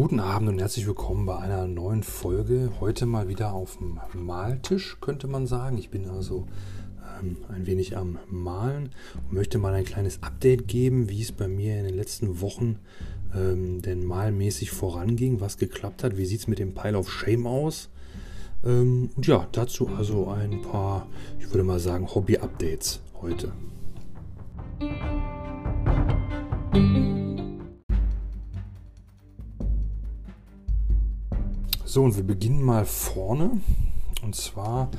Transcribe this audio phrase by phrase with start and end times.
[0.00, 2.70] Guten Abend und herzlich willkommen bei einer neuen Folge.
[2.80, 5.76] Heute mal wieder auf dem Maltisch, könnte man sagen.
[5.76, 6.46] Ich bin also
[7.20, 8.94] ähm, ein wenig am Malen
[9.28, 12.78] und möchte mal ein kleines Update geben, wie es bei mir in den letzten Wochen
[13.36, 16.16] ähm, denn malmäßig voranging, was geklappt hat.
[16.16, 17.90] Wie sieht es mit dem Pile of Shame aus?
[18.64, 21.08] Ähm, und ja, dazu also ein paar,
[21.38, 23.52] ich würde mal sagen, Hobby-Updates heute.
[31.90, 33.50] So, und wir beginnen mal vorne.
[34.22, 34.92] Und zwar,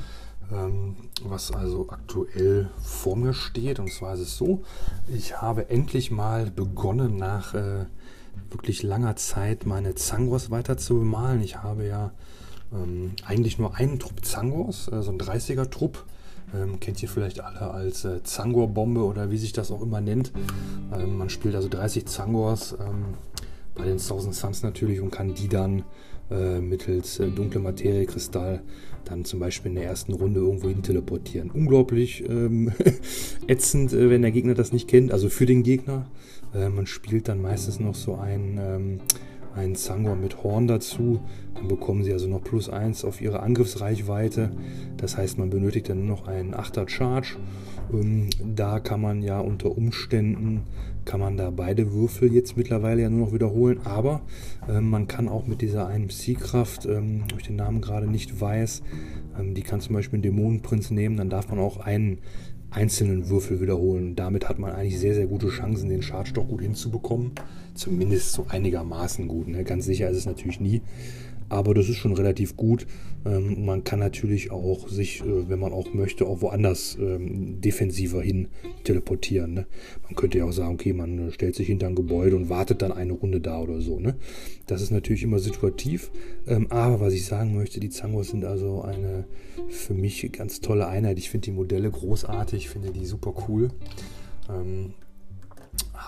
[0.52, 3.78] ähm, was also aktuell vor mir steht.
[3.78, 4.62] Und zwar ist es so,
[5.08, 7.86] ich habe endlich mal begonnen, nach äh,
[8.50, 11.40] wirklich langer Zeit meine Zangos weiter zu bemalen.
[11.40, 12.12] Ich habe ja
[12.74, 16.04] ähm, eigentlich nur einen Trupp Zangos, äh, so ein 30er-Trupp.
[16.54, 20.30] Ähm, kennt ihr vielleicht alle als äh, Zangor-Bombe oder wie sich das auch immer nennt.
[20.92, 23.14] Ähm, man spielt also 30 Zangors ähm,
[23.74, 25.84] bei den Thousand Suns natürlich und kann die dann
[26.60, 28.62] mittels äh, dunkle Materie, Kristall,
[29.04, 31.50] dann zum Beispiel in der ersten Runde irgendwo hin teleportieren.
[31.50, 32.72] Unglaublich ähm,
[33.46, 36.06] ätzend, äh, wenn der Gegner das nicht kennt, also für den Gegner.
[36.54, 39.00] Äh, man spielt dann meistens noch so ein, ähm,
[39.54, 41.20] ein Sangor mit Horn dazu.
[41.54, 44.50] Dann bekommen sie also noch plus 1 auf ihre Angriffsreichweite.
[44.96, 47.36] Das heißt, man benötigt dann nur noch einen 8er Charge.
[47.92, 50.64] Ähm, da kann man ja unter Umständen
[51.04, 54.22] kann man da beide Würfel jetzt mittlerweile ja nur noch wiederholen, aber
[54.68, 58.82] äh, man kann auch mit dieser einen Psy-Kraft, ähm, ich den Namen gerade nicht weiß,
[59.38, 62.18] ähm, die kann zum Beispiel einen Dämonenprinz nehmen, dann darf man auch einen
[62.70, 64.16] einzelnen Würfel wiederholen.
[64.16, 67.32] damit hat man eigentlich sehr, sehr gute Chancen, den Charge doch gut hinzubekommen.
[67.74, 69.48] Zumindest so einigermaßen gut.
[69.48, 69.64] Ne?
[69.64, 70.82] Ganz sicher ist es natürlich nie.
[71.48, 72.86] Aber das ist schon relativ gut.
[73.26, 78.22] Ähm, man kann natürlich auch sich, äh, wenn man auch möchte, auch woanders ähm, defensiver
[78.22, 78.48] hin
[78.84, 79.52] teleportieren.
[79.52, 79.66] Ne?
[80.04, 82.80] Man könnte ja auch sagen, okay, man äh, stellt sich hinter ein Gebäude und wartet
[82.80, 84.00] dann eine Runde da oder so.
[84.00, 84.16] Ne?
[84.66, 86.10] Das ist natürlich immer situativ.
[86.46, 89.26] Ähm, aber was ich sagen möchte, die Zangos sind also eine
[89.68, 91.18] für mich ganz tolle Einheit.
[91.18, 93.68] Ich finde die Modelle großartig, finde die super cool.
[94.48, 94.94] Ähm,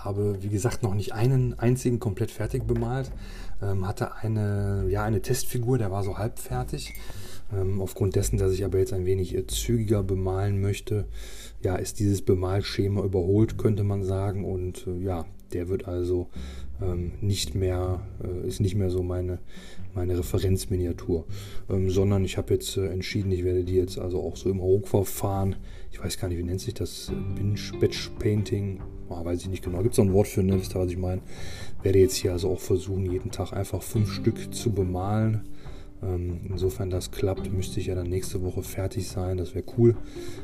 [0.04, 3.10] habe, wie gesagt, noch nicht einen einzigen komplett fertig bemalt.
[3.62, 6.94] Ähm, hatte eine, ja, eine Testfigur, der war so halb fertig.
[7.53, 11.04] Ähm, aufgrund dessen, dass ich aber jetzt ein wenig äh, zügiger bemalen möchte,
[11.62, 14.44] ja, ist dieses Bemalschema überholt, könnte man sagen.
[14.44, 16.28] Und äh, ja, der wird also
[16.82, 19.38] ähm, nicht mehr, äh, ist nicht mehr so meine,
[19.94, 21.26] meine Referenzminiatur,
[21.71, 24.60] ähm, sondern ich habe jetzt äh, entschieden, ich werde die jetzt also auch so im
[24.60, 25.56] Hauruck-Verfahren,
[25.92, 29.92] ich weiß gar nicht, wie nennt sich das, Binge-Batch-Painting, oh, weiß ich nicht genau, gibt
[29.92, 30.59] es noch ein Wort für, ne?
[30.59, 31.22] wisst ihr, was ich meine,
[31.82, 35.42] werde jetzt hier also auch versuchen, jeden Tag einfach fünf Stück zu bemalen
[36.48, 39.37] insofern das klappt, müsste ich ja dann nächste Woche fertig sein.
[39.37, 39.97] Das wäre cool.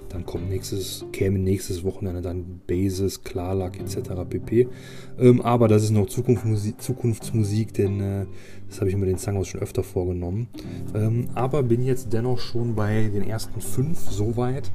[0.09, 4.11] Dann kommt nächstes, käme nächstes Wochenende dann Basis, Klarlack etc.
[4.29, 4.69] pp.
[5.19, 8.27] Ähm, aber das ist noch Zukunftsmusik, Zukunftsmusik denn äh,
[8.69, 10.49] das habe ich mir den Zangos schon öfter vorgenommen.
[10.95, 14.71] Ähm, aber bin jetzt dennoch schon bei den ersten fünf so weit,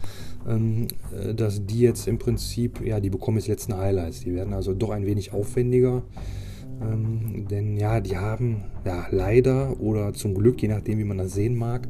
[0.48, 4.22] ähm, äh, dass die jetzt im Prinzip, ja, die bekommen jetzt letzten Highlights.
[4.22, 6.04] Die werden also doch ein wenig aufwendiger.
[6.82, 11.34] Ähm, denn ja, die haben ja leider oder zum Glück, je nachdem, wie man das
[11.34, 11.88] sehen mag,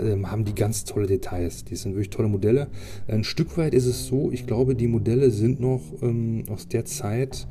[0.00, 1.64] ähm, haben die ganz tolle Details.
[1.64, 2.68] Die sind wirklich tolle Modelle.
[3.06, 6.84] Ein Stück weit ist es so, ich glaube, die Modelle sind noch ähm, aus der
[6.84, 7.46] Zeit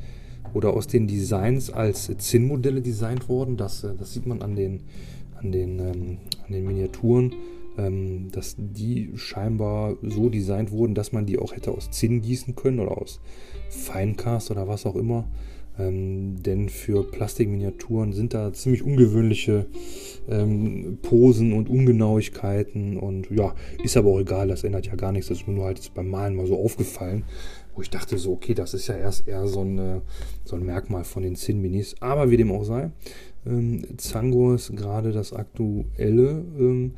[0.53, 3.57] oder aus den Designs als Zinn-Modelle designt worden.
[3.57, 4.81] Das, äh, das sieht man an den,
[5.35, 7.33] an den, ähm, an den Miniaturen
[7.77, 12.55] ähm, dass die scheinbar so designt wurden, dass man die auch hätte aus Zinn gießen
[12.55, 13.19] können oder aus
[13.69, 15.25] Finecast oder was auch immer.
[15.79, 19.67] Ähm, denn für Plastikminiaturen sind da ziemlich ungewöhnliche
[20.29, 25.27] ähm, Posen und Ungenauigkeiten und ja, ist aber auch egal, das ändert ja gar nichts.
[25.29, 27.23] Das ist mir nur halt beim Malen mal so aufgefallen,
[27.75, 30.01] wo ich dachte so, okay, das ist ja erst eher so ein, äh,
[30.43, 31.95] so ein Merkmal von den Zinn-Minis.
[31.99, 32.91] Aber wie dem auch sei,
[33.45, 36.43] ähm, Zango ist gerade das aktuelle.
[36.59, 36.93] Ähm,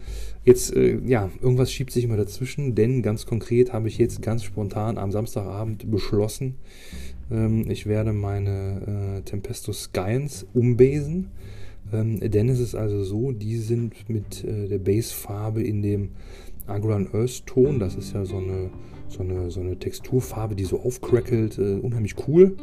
[0.46, 4.44] jetzt, äh, ja, irgendwas schiebt sich immer dazwischen, denn ganz konkret habe ich jetzt ganz
[4.44, 6.55] spontan am Samstagabend beschlossen,
[7.31, 11.31] ähm, ich werde meine äh, Tempesto Skyens umbasen.
[11.91, 16.11] Ähm, denn es ist also so, die sind mit äh, der Basefarbe in dem
[16.67, 18.70] Agran Earth Ton, das ist ja so eine,
[19.08, 22.58] so eine, so eine Texturfarbe, die so aufcrackelt, äh, unheimlich cool.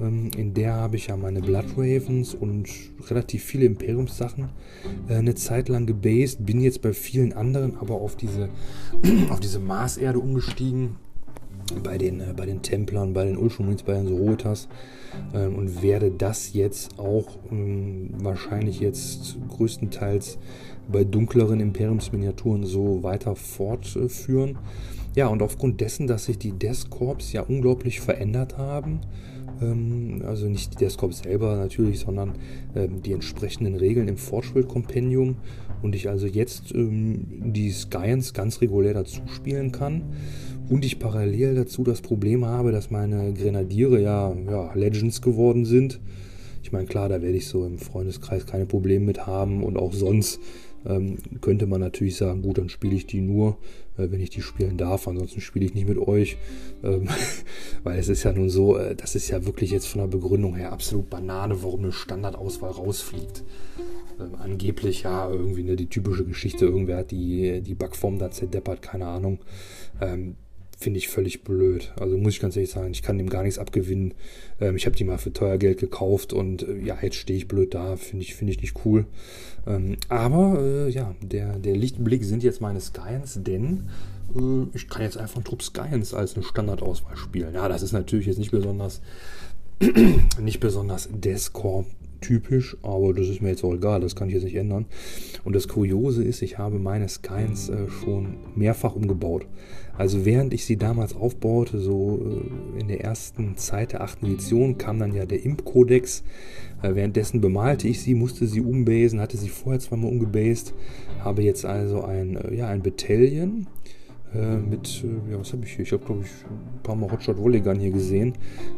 [0.00, 2.70] Ähm, in der habe ich ja meine Blood Ravens und
[3.08, 4.48] relativ viele Imperiumssachen
[5.08, 8.48] äh, eine Zeit lang gebased, bin jetzt bei vielen anderen aber auf diese,
[9.28, 10.96] auf diese Marserde umgestiegen
[11.82, 14.68] bei den, äh, bei den Templern, bei den Ultramarines, bei den Sorotas
[15.34, 20.38] ähm, und werde das jetzt auch ähm, wahrscheinlich jetzt größtenteils
[20.90, 24.58] bei dunkleren Imperiumsminiaturen so weiter fortführen.
[25.14, 29.00] Ja, und aufgrund dessen, dass sich die Death Corps ja unglaublich verändert haben,
[29.60, 32.32] Ähm, also nicht der Scope selber natürlich, sondern
[32.74, 35.36] ähm, die entsprechenden Regeln im Forge Compendium
[35.82, 40.02] und ich also jetzt ähm, die Science ganz regulär dazu spielen kann
[40.70, 46.00] und ich parallel dazu das Problem habe, dass meine Grenadiere ja, ja Legends geworden sind.
[46.62, 49.92] Ich meine, klar, da werde ich so im Freundeskreis keine Probleme mit haben und auch
[49.92, 50.38] sonst
[50.86, 53.58] ähm, könnte man natürlich sagen, gut, dann spiele ich die nur,
[53.98, 55.08] äh, wenn ich die spielen darf.
[55.08, 56.36] Ansonsten spiele ich nicht mit euch,
[56.84, 57.08] ähm,
[57.82, 60.54] weil es ist ja nun so, äh, das ist ja wirklich jetzt von der Begründung
[60.54, 63.42] her absolut Banane, warum eine Standardauswahl rausfliegt.
[64.20, 68.82] Ähm, angeblich ja irgendwie ne, die typische Geschichte, irgendwer hat die, die Backform da zerdeppert,
[68.82, 69.40] keine Ahnung.
[70.00, 70.36] Ähm,
[70.80, 71.92] finde ich völlig blöd.
[72.00, 74.14] Also muss ich ganz ehrlich sagen, ich kann dem gar nichts abgewinnen.
[74.60, 77.48] Ähm, ich habe die mal für teuer Geld gekauft und äh, ja, jetzt stehe ich
[77.48, 79.04] blöd da, finde ich, finde ich nicht cool.
[79.66, 83.90] Ähm, aber äh, ja, der, der Lichtblick sind jetzt meine Skyens, denn
[84.34, 87.54] äh, ich kann jetzt einfach einen Trupp Skyens als eine Standardauswahl spielen.
[87.54, 89.02] Ja, das ist natürlich jetzt nicht besonders
[90.40, 91.86] nicht besonders Descorp
[92.20, 94.86] typisch, aber das ist mir jetzt auch egal, das kann ich jetzt nicht ändern.
[95.44, 99.46] Und das Kuriose ist, ich habe meine Skyens äh, schon mehrfach umgebaut.
[99.96, 102.42] Also während ich sie damals aufbaute, so
[102.76, 106.22] äh, in der ersten Zeit der achten Edition, kam dann ja der Imp-Kodex.
[106.82, 110.72] Äh, währenddessen bemalte ich sie, musste sie umbasen, hatte sie vorher zweimal umgebased,
[111.20, 113.66] habe jetzt also ein, äh, ja, ein Battalion
[114.34, 115.84] äh, mit, äh, ja, was habe ich hier?
[115.84, 118.34] Ich habe, glaube ich, ein paar Mal Hotshot Volleygun hier gesehen.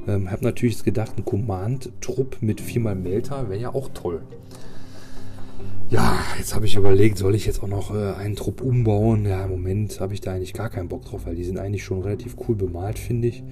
[0.06, 4.22] Ähm, habe natürlich gedacht, ein Command-Trupp mit viermal Melter wäre ja auch toll.
[5.90, 9.26] Ja, jetzt habe ich überlegt, soll ich jetzt auch noch äh, einen Trupp umbauen?
[9.26, 11.84] Ja, im Moment habe ich da eigentlich gar keinen Bock drauf, weil die sind eigentlich
[11.84, 13.44] schon relativ cool bemalt, finde ich.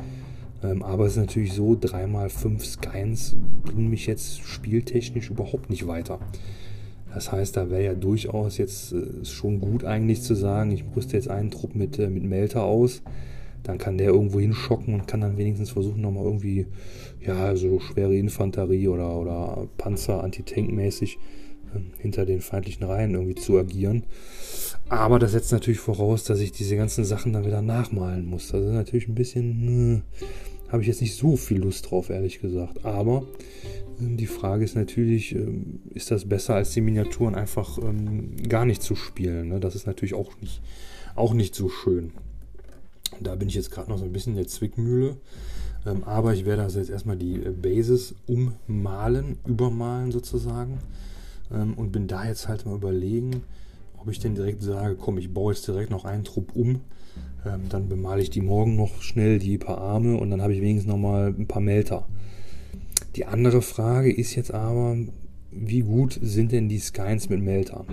[0.62, 6.18] Ähm, aber es ist natürlich so, 3x5 Skyens bringen mich jetzt spieltechnisch überhaupt nicht weiter.
[7.14, 11.16] Das heißt, da wäre ja durchaus jetzt äh, schon gut eigentlich zu sagen, ich rüste
[11.16, 13.02] jetzt einen Trupp mit, äh, mit Melter aus.
[13.62, 16.66] Dann kann der irgendwo hinschocken und kann dann wenigstens versuchen, nochmal irgendwie,
[17.20, 21.18] ja, so schwere Infanterie oder, oder Panzer antitankmäßig
[21.74, 24.04] äh, hinter den feindlichen Reihen irgendwie zu agieren.
[24.88, 28.48] Aber das setzt natürlich voraus, dass ich diese ganzen Sachen dann wieder nachmalen muss.
[28.48, 32.40] Das ist natürlich ein bisschen, äh, habe ich jetzt nicht so viel Lust drauf, ehrlich
[32.40, 32.84] gesagt.
[32.84, 33.24] Aber
[34.00, 38.82] die Frage ist natürlich, ähm, ist das besser als die Miniaturen einfach ähm, gar nicht
[38.82, 39.48] zu spielen?
[39.48, 39.60] Ne?
[39.60, 40.62] Das ist natürlich auch nicht,
[41.14, 42.12] auch nicht so schön.
[43.20, 45.16] Da bin ich jetzt gerade noch so ein bisschen in der Zwickmühle.
[45.86, 50.78] Ähm, aber ich werde also jetzt erstmal die äh, Basis ummalen, übermalen sozusagen.
[51.50, 53.42] und bin da jetzt halt mal überlegen,
[53.98, 56.82] ob ich denn direkt sage, komm, ich baue jetzt direkt noch einen Trupp um.
[57.44, 60.92] dann bemale ich die morgen noch schnell, die paar Arme und dann habe ich wenigstens
[60.92, 62.06] noch mal ein paar Melter.
[63.16, 64.96] Die andere Frage ist jetzt aber,
[65.50, 67.84] wie gut sind denn die Skynes mit Melter?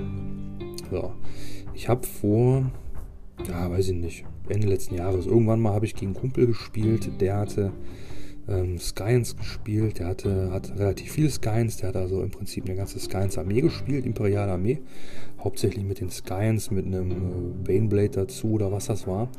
[0.92, 1.14] So,
[1.74, 2.72] ich habe vor,
[3.48, 7.10] ja, weiß ich nicht, Ende letzten Jahres, irgendwann mal habe ich gegen einen Kumpel gespielt,
[7.20, 7.74] der hatte
[8.48, 12.76] ähm, Skyens gespielt, der hatte, hat relativ viele Skyens, der hat also im Prinzip eine
[12.76, 14.80] ganze Skyens-Armee gespielt, Imperiale Armee,
[15.40, 19.30] hauptsächlich mit den Skyens, mit einem äh, Baneblade dazu oder was das war.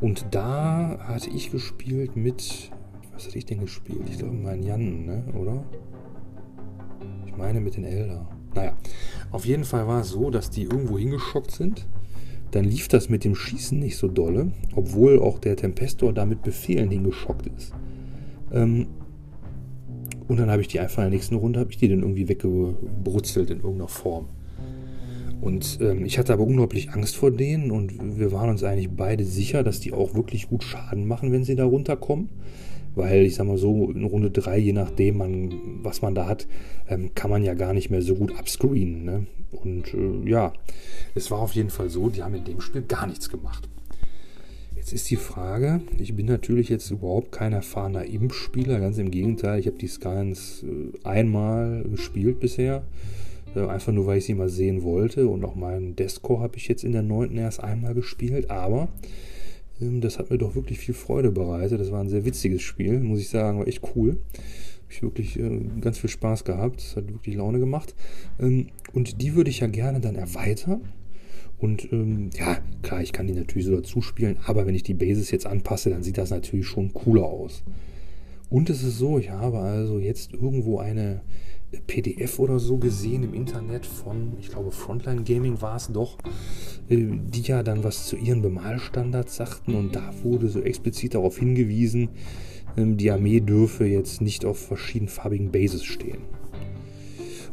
[0.00, 2.70] Und da hatte ich gespielt mit
[3.12, 4.02] was hatte ich denn gespielt?
[4.10, 5.24] Ich glaube, mein Jan, ne?
[5.38, 5.64] Oder?
[7.26, 8.28] Ich meine mit den Elder.
[8.54, 8.76] Naja,
[9.30, 11.86] auf jeden Fall war es so, dass die irgendwo hingeschockt sind.
[12.50, 16.42] Dann lief das mit dem Schießen nicht so dolle, obwohl auch der Tempestor da mit
[16.42, 17.72] Befehlen hingeschockt ist.
[18.52, 18.88] Ähm,
[20.28, 22.28] und dann habe ich die einfach in der nächsten Runde, habe ich die dann irgendwie
[22.28, 24.28] weggebrutzelt in irgendeiner Form.
[25.40, 29.24] Und ähm, ich hatte aber unglaublich Angst vor denen und wir waren uns eigentlich beide
[29.24, 32.28] sicher, dass die auch wirklich gut Schaden machen, wenn sie da runterkommen.
[32.94, 36.46] Weil ich sag mal so, in Runde 3, je nachdem, man, was man da hat,
[36.88, 39.04] ähm, kann man ja gar nicht mehr so gut upscreenen.
[39.04, 39.26] Ne?
[39.50, 40.52] Und äh, ja,
[41.14, 43.68] es war auf jeden Fall so, die haben in dem Spiel gar nichts gemacht.
[44.82, 49.60] Jetzt ist die Frage, ich bin natürlich jetzt überhaupt kein erfahrener Imp-Spieler, ganz im Gegenteil,
[49.60, 52.82] ich habe die Scans äh, einmal gespielt bisher,
[53.54, 56.66] äh, einfach nur weil ich sie mal sehen wollte und auch meinen Descore habe ich
[56.66, 57.36] jetzt in der 9.
[57.36, 58.88] erst einmal gespielt, aber
[60.00, 61.80] das hat mir doch wirklich viel Freude bereitet.
[61.80, 64.10] Das war ein sehr witziges Spiel, muss ich sagen, war echt cool.
[64.12, 66.80] Habe ich wirklich äh, ganz viel Spaß gehabt.
[66.80, 67.94] Das hat wirklich Laune gemacht.
[68.38, 70.82] Ähm, und die würde ich ja gerne dann erweitern.
[71.58, 74.94] Und ähm, ja, klar, ich kann die natürlich so dazu spielen, aber wenn ich die
[74.94, 77.62] Basis jetzt anpasse, dann sieht das natürlich schon cooler aus.
[78.50, 81.20] Und es ist so, ich habe also jetzt irgendwo eine
[81.86, 86.18] PDF oder so gesehen im Internet von, ich glaube, Frontline Gaming war es doch,
[86.88, 91.38] äh, die ja dann was zu ihren Bemalstandards sagten und da wurde so explizit darauf
[91.38, 92.10] hingewiesen,
[92.76, 96.18] ähm, die Armee dürfe jetzt nicht auf verschiedenfarbigen Bases stehen.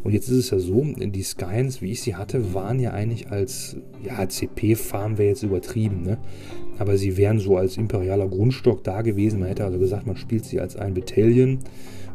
[0.04, 3.32] Und jetzt ist es ja so, die Skyens, wie ich sie hatte, waren ja eigentlich
[3.32, 6.18] als, ja, CP-Farm wäre jetzt übertrieben, ne?
[6.78, 9.42] Aber sie wären so als imperialer Grundstock da gewesen.
[9.42, 11.60] Man hätte also gesagt, man spielt sie als ein Battalion.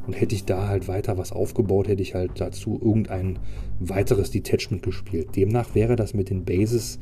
[0.06, 3.38] Und hätte ich da halt weiter was aufgebaut, hätte ich halt dazu irgendein
[3.80, 5.36] weiteres Detachment gespielt.
[5.36, 6.98] Demnach wäre das mit den Bases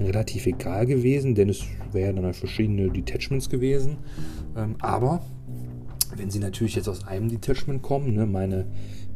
[0.00, 3.98] relativ egal gewesen, denn es wären dann halt verschiedene Detachments gewesen.
[4.56, 5.20] Ähm, aber
[6.16, 8.66] wenn sie natürlich jetzt aus einem Detachment kommen, ne, meine,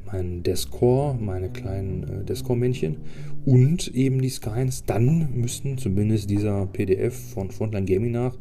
[0.06, 2.98] mein Descore, meine kleinen äh, Descore-Männchen
[3.44, 8.36] und eben die Skynes, dann müssten zumindest dieser PDF von Frontline Gaming nach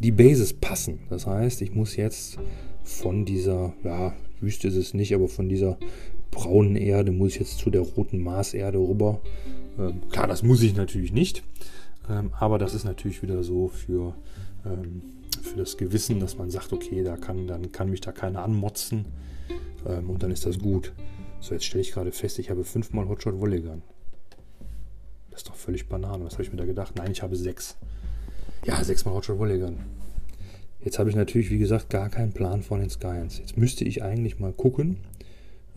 [0.00, 1.00] die Bases passen.
[1.10, 2.38] Das heißt, ich muss jetzt
[2.92, 5.78] von dieser, ja, Wüste ist es nicht, aber von dieser
[6.30, 9.20] braunen Erde muss ich jetzt zu der roten Marserde rüber.
[9.78, 11.42] Ähm, klar, das muss ich natürlich nicht,
[12.08, 14.14] ähm, aber das ist natürlich wieder so für
[14.64, 15.02] ähm,
[15.40, 19.06] für das Gewissen, dass man sagt, okay, da kann, dann kann mich da keiner anmotzen
[19.86, 20.92] ähm, und dann ist das gut.
[21.40, 23.82] So, jetzt stelle ich gerade fest, ich habe fünfmal Hotshot Volley Gun.
[25.30, 26.24] Das ist doch völlig Banane.
[26.24, 26.94] Was habe ich mir da gedacht?
[26.96, 27.76] Nein, ich habe sechs.
[28.64, 29.78] Ja, sechsmal Hotshot Volley Gun.
[30.84, 33.38] Jetzt habe ich natürlich, wie gesagt, gar keinen Plan von den Skyans.
[33.38, 34.96] Jetzt müsste ich eigentlich mal gucken,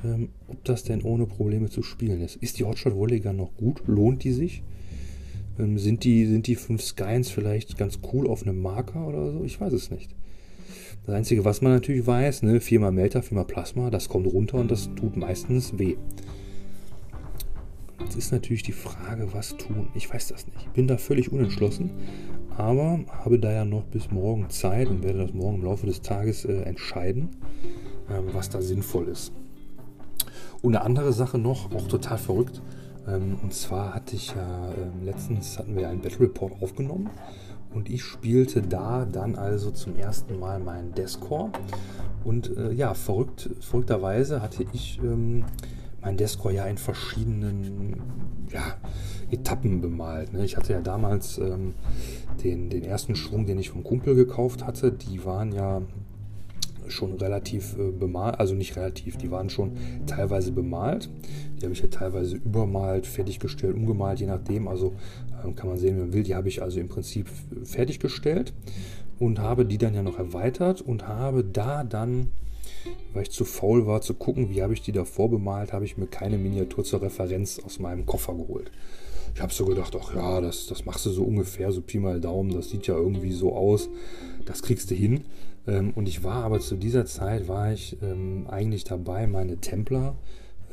[0.04, 2.38] ähm, ob das denn ohne Probleme zu spielen ist.
[2.38, 3.84] Ist die Hotshot Volley noch gut?
[3.88, 4.64] Lohnt die sich?
[5.60, 9.44] Ähm, sind, die, sind die fünf Skyens vielleicht ganz cool auf einem Marker oder so?
[9.44, 10.10] Ich weiß es nicht.
[11.06, 14.72] Das Einzige, was man natürlich weiß, ne, viermal Melter, viermal Plasma, das kommt runter und
[14.72, 15.98] das tut meistens weh.
[18.00, 19.88] Jetzt ist natürlich die Frage, was tun.
[19.94, 20.58] Ich weiß das nicht.
[20.62, 21.92] Ich bin da völlig unentschlossen,
[22.58, 26.02] aber habe da ja noch bis morgen Zeit und werde das morgen im Laufe des
[26.02, 27.30] Tages äh, entscheiden,
[28.10, 29.34] ähm, was da sinnvoll ist.
[30.62, 32.62] Und eine andere Sache noch, auch total verrückt.
[33.08, 37.10] Ähm, und zwar hatte ich ja ähm, letztens hatten wir einen Battle Report aufgenommen
[37.76, 41.52] und ich spielte da dann also zum ersten Mal meinen Deathcore.
[42.24, 45.44] Und äh, ja, verrückt, verrückterweise hatte ich ähm,
[46.02, 48.02] mein Deathcore ja in verschiedenen
[48.50, 48.78] ja,
[49.32, 50.34] Etappen bemalt.
[50.34, 50.46] Ne?
[50.46, 51.74] Ich hatte ja damals ähm,
[52.44, 55.82] den, den ersten Schwung, den ich vom Kumpel gekauft hatte, die waren ja
[56.88, 59.72] schon relativ äh, bemalt, also nicht relativ, die waren schon
[60.06, 61.10] teilweise bemalt.
[61.58, 64.68] Die habe ich ja teilweise übermalt, fertiggestellt, umgemalt, je nachdem.
[64.68, 64.94] Also
[65.44, 66.24] äh, kann man sehen, wie man will.
[66.24, 67.28] Die habe ich also im Prinzip
[67.64, 68.54] fertiggestellt
[69.20, 72.28] und habe die dann ja noch erweitert und habe da dann
[73.14, 75.98] weil ich zu faul war zu gucken, wie habe ich die davor bemalt, habe ich
[75.98, 78.72] mir keine Miniatur zur Referenz aus meinem Koffer geholt.
[79.36, 82.22] Ich habe so gedacht, ach ja, das, das machst du so ungefähr, so Pi mal
[82.22, 83.90] Daumen, das sieht ja irgendwie so aus,
[84.46, 85.26] das kriegst du hin.
[85.68, 90.16] Ähm, und ich war aber zu dieser Zeit, war ich ähm, eigentlich dabei, meine Templer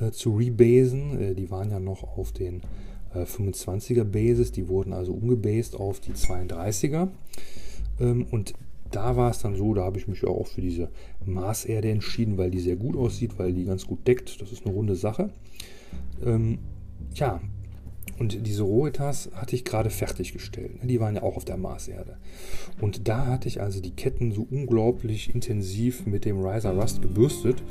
[0.00, 1.20] äh, zu rebasen.
[1.20, 2.62] Äh, die waren ja noch auf den
[3.14, 7.08] äh, 25er Bases, die wurden also umgebased auf die 32er.
[7.98, 8.54] Ähm, und
[8.92, 10.88] da war es dann so, da habe ich mich auch für diese
[11.26, 14.40] Marserde entschieden, weil die sehr gut aussieht, weil die ganz gut deckt.
[14.40, 15.30] Das ist eine runde Sache.
[16.24, 16.58] Ähm,
[17.14, 17.40] ja,
[18.18, 20.72] und diese Roetas hatte ich gerade fertiggestellt.
[20.82, 22.18] Die waren ja auch auf der Marserde.
[22.80, 27.62] Und da hatte ich also die Ketten so unglaublich intensiv mit dem Riser Rust gebürstet.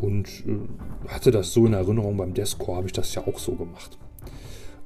[0.00, 3.54] Und äh, hatte das so in Erinnerung, beim Deathcore habe ich das ja auch so
[3.54, 3.98] gemacht.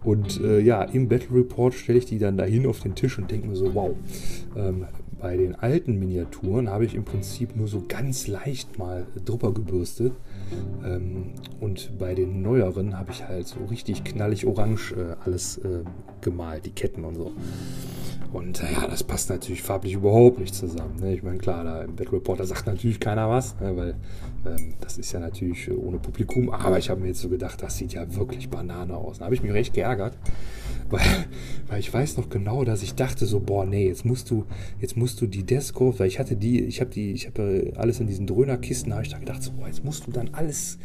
[0.04, 3.30] Und äh, ja, im Battle Report stelle ich die dann dahin auf den Tisch und
[3.30, 3.96] denke mir so, wow,
[4.54, 4.86] ähm,
[5.24, 10.12] bei den alten Miniaturen habe ich im Prinzip nur so ganz leicht mal drüber gebürstet.
[10.84, 15.82] Ähm, und bei den neueren habe ich halt so richtig knallig orange äh, alles äh,
[16.20, 17.32] gemalt, die Ketten und so.
[18.34, 20.96] Und äh, ja, das passt natürlich farblich überhaupt nicht zusammen.
[21.00, 21.14] Ne?
[21.14, 23.74] Ich meine, klar, da im Battle Reporter sagt natürlich keiner was, ne?
[23.78, 23.94] weil
[24.44, 26.50] ähm, das ist ja natürlich ohne Publikum.
[26.50, 29.20] Aber ich habe mir jetzt so gedacht, das sieht ja wirklich Banane aus.
[29.20, 30.18] Da habe ich mich recht geärgert,
[30.90, 31.26] weil,
[31.68, 34.44] weil ich weiß noch genau, dass ich dachte so, boah, nee, jetzt musst du,
[34.80, 38.00] jetzt musst du die Desco, weil ich hatte die, ich habe die, ich habe alles
[38.00, 40.78] in diesen Dröhnerkisten, da habe ich da gedacht, so, boah, jetzt musst du dann alles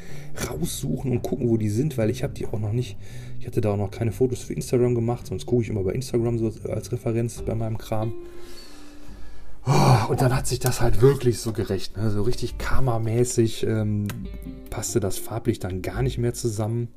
[0.49, 2.97] raussuchen und gucken, wo die sind, weil ich habe die auch noch nicht,
[3.39, 5.93] ich hatte da auch noch keine Fotos für Instagram gemacht, sonst gucke ich immer bei
[5.93, 8.13] Instagram so als Referenz bei meinem Kram.
[9.65, 11.95] Oh, und dann hat sich das halt wirklich so gerecht.
[11.97, 12.09] Ne?
[12.09, 14.07] So richtig karmamäßig ähm,
[14.69, 16.87] passte das farblich dann gar nicht mehr zusammen.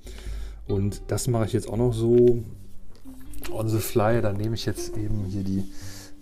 [0.68, 2.42] Und das mache ich jetzt auch noch so
[3.50, 4.20] on the fly.
[4.20, 5.64] Da nehme ich jetzt eben hier die,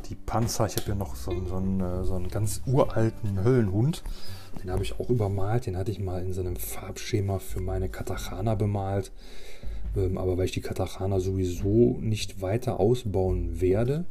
[0.08, 0.66] die Panzer.
[0.66, 4.02] Ich habe ja noch so, so, einen, äh, so einen ganz uralten Höllenhund.
[4.62, 5.66] Den habe ich auch übermalt.
[5.66, 9.12] Den hatte ich mal in so einem Farbschema für meine Katachana bemalt.
[9.96, 14.04] Ähm, aber weil ich die Katachana sowieso nicht weiter ausbauen werde,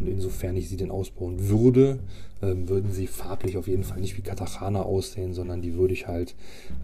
[0.00, 1.98] und insofern ich sie denn ausbauen würde,
[2.40, 6.06] ähm, würden sie farblich auf jeden Fall nicht wie Katachana aussehen, sondern die würde ich
[6.06, 6.34] halt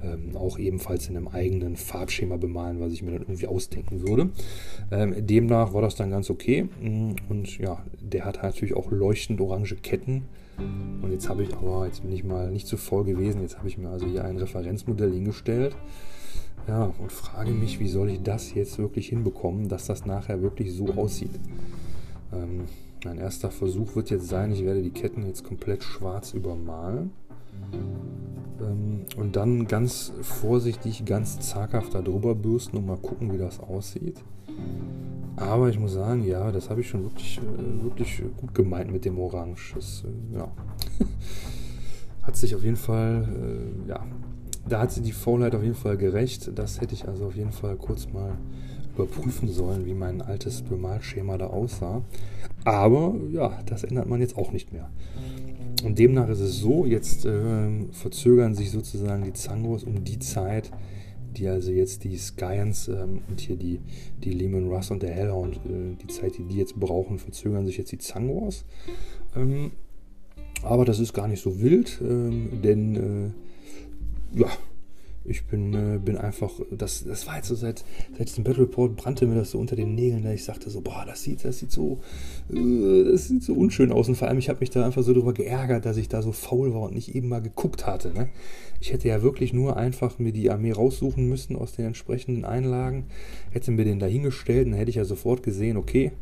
[0.03, 4.31] ähm, auch ebenfalls in einem eigenen Farbschema bemalen, was ich mir dann irgendwie ausdenken würde.
[4.91, 6.69] Ähm, demnach war das dann ganz okay.
[6.81, 10.23] Mm, und ja, der hat natürlich auch leuchtend orange Ketten.
[10.57, 13.67] Und jetzt habe ich aber, jetzt bin ich mal nicht zu voll gewesen, jetzt habe
[13.67, 15.75] ich mir also hier ein Referenzmodell hingestellt
[16.69, 20.73] Ja, und frage mich, wie soll ich das jetzt wirklich hinbekommen, dass das nachher wirklich
[20.73, 21.33] so aussieht.
[22.33, 22.67] Ähm,
[23.05, 27.11] mein erster Versuch wird jetzt sein, ich werde die Ketten jetzt komplett schwarz übermalen.
[28.61, 34.23] Ähm, und dann ganz vorsichtig, ganz zaghaft darüber bürsten und mal gucken, wie das aussieht.
[35.37, 39.05] Aber ich muss sagen, ja, das habe ich schon wirklich, äh, wirklich gut gemeint mit
[39.05, 39.75] dem Orange.
[39.75, 40.53] Das, äh, ja.
[42.23, 43.29] hat sich auf jeden Fall,
[43.87, 44.07] äh, ja,
[44.69, 46.51] da hat sie die Faulheit auf jeden Fall gerecht.
[46.55, 48.39] Das hätte ich also auf jeden Fall kurz mal
[48.95, 52.03] überprüfen sollen, wie mein altes Bemalschema da aussah.
[52.65, 54.91] Aber ja, das ändert man jetzt auch nicht mehr.
[55.85, 60.71] Und demnach ist es so, jetzt äh, verzögern sich sozusagen die Zangos um die Zeit,
[61.37, 63.81] die also jetzt die Skyans ähm, und hier die,
[64.23, 67.77] die Lehman Russ und der Hellhound, äh, die Zeit, die die jetzt brauchen, verzögern sich
[67.77, 68.65] jetzt die Zangos.
[69.37, 69.73] Ähm,
[70.63, 73.35] aber das ist gar nicht so wild, ähm, denn
[74.35, 74.49] äh, ja,
[75.25, 77.85] ich bin, äh, bin einfach, das, das war jetzt so seit,
[78.17, 80.81] seit diesem Battle Report brannte mir das so unter den Nägeln, da ich sagte so,
[80.81, 82.01] boah, das sieht, das sieht so,
[82.53, 84.09] äh, das sieht so unschön aus.
[84.09, 86.33] Und vor allem, ich habe mich da einfach so darüber geärgert, dass ich da so
[86.33, 88.13] faul war und nicht eben mal geguckt hatte.
[88.13, 88.29] Ne?
[88.81, 93.07] Ich hätte ja wirklich nur einfach mir die Armee raussuchen müssen aus den entsprechenden Einlagen,
[93.51, 96.13] hätte mir den da hingestellt, dann hätte ich ja sofort gesehen, okay,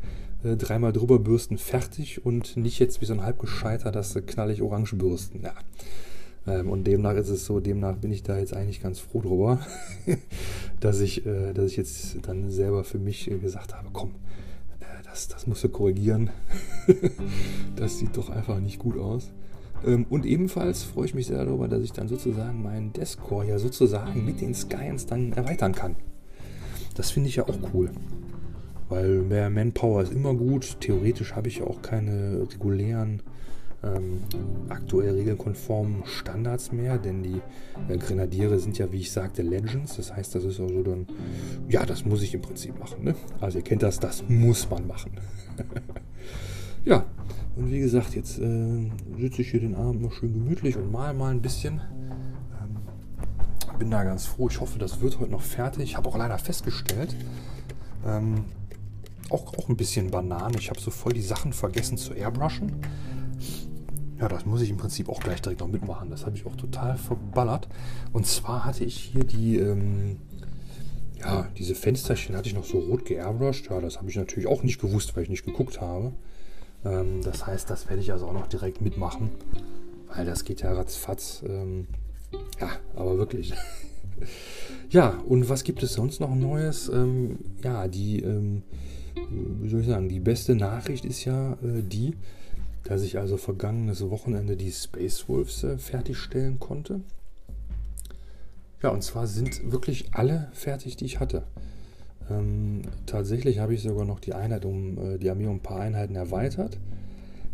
[0.43, 4.95] äh, dreimal drüber bürsten, fertig und nicht jetzt wie so ein halbgescheiter, das knallig orange
[4.95, 5.41] bürsten.
[5.43, 5.53] Ja.
[6.47, 9.59] Ähm, und demnach ist es so, demnach bin ich da jetzt eigentlich ganz froh drüber,
[10.79, 14.11] dass, ich, äh, dass ich jetzt dann selber für mich äh, gesagt habe, komm,
[14.79, 16.29] äh, das, das musst du korrigieren.
[17.75, 19.31] das sieht doch einfach nicht gut aus.
[19.85, 23.59] Ähm, und ebenfalls freue ich mich sehr darüber, dass ich dann sozusagen meinen Deathcore ja
[23.59, 25.95] sozusagen mit den Skyans dann erweitern kann.
[26.95, 27.89] Das finde ich ja auch cool.
[28.89, 30.77] Weil mehr Manpower ist immer gut.
[30.81, 33.21] Theoretisch habe ich ja auch keine regulären
[33.83, 34.21] ähm,
[34.69, 37.41] aktuell regelkonformen Standards mehr, denn die
[37.89, 39.97] äh, Grenadiere sind ja, wie ich sagte, Legends.
[39.97, 41.07] Das heißt, das ist also dann,
[41.67, 43.03] ja, das muss ich im Prinzip machen.
[43.03, 43.15] Ne?
[43.41, 45.11] Also ihr kennt das, das muss man machen.
[46.85, 47.05] ja,
[47.55, 51.13] und wie gesagt, jetzt äh, sitze ich hier den Abend noch schön gemütlich und mal
[51.13, 51.81] mal ein bisschen.
[52.61, 54.47] Ähm, bin da ganz froh.
[54.49, 55.83] Ich hoffe, das wird heute noch fertig.
[55.83, 57.15] Ich habe auch leider festgestellt,
[58.05, 58.45] ähm,
[59.29, 60.57] auch, auch ein bisschen Banane.
[60.57, 62.71] Ich habe so voll die Sachen vergessen zu airbrushen.
[64.23, 66.09] Ja, das muss ich im Prinzip auch gleich direkt noch mitmachen.
[66.09, 67.67] Das habe ich auch total verballert.
[68.13, 70.15] Und zwar hatte ich hier die, ähm,
[71.19, 73.69] ja, diese Fensterchen hatte ich noch so rot geairbrushed.
[73.69, 76.13] Ja, das habe ich natürlich auch nicht gewusst, weil ich nicht geguckt habe.
[76.85, 79.29] Ähm, das heißt, das werde ich also auch noch direkt mitmachen,
[80.15, 81.43] weil das geht ja ratzfatz.
[81.45, 81.87] Ähm,
[82.61, 83.53] ja, aber wirklich.
[84.89, 86.87] ja, und was gibt es sonst noch Neues?
[86.87, 88.63] Ähm, ja, die, ähm,
[89.59, 92.13] wie soll ich sagen, die beste Nachricht ist ja äh, die,
[92.83, 97.01] dass ich also vergangenes Wochenende die Space Wolves äh, fertigstellen konnte.
[98.81, 101.43] Ja, und zwar sind wirklich alle fertig, die ich hatte.
[102.29, 105.79] Ähm, tatsächlich habe ich sogar noch die Einheit um äh, die Armee um ein paar
[105.79, 106.77] Einheiten erweitert.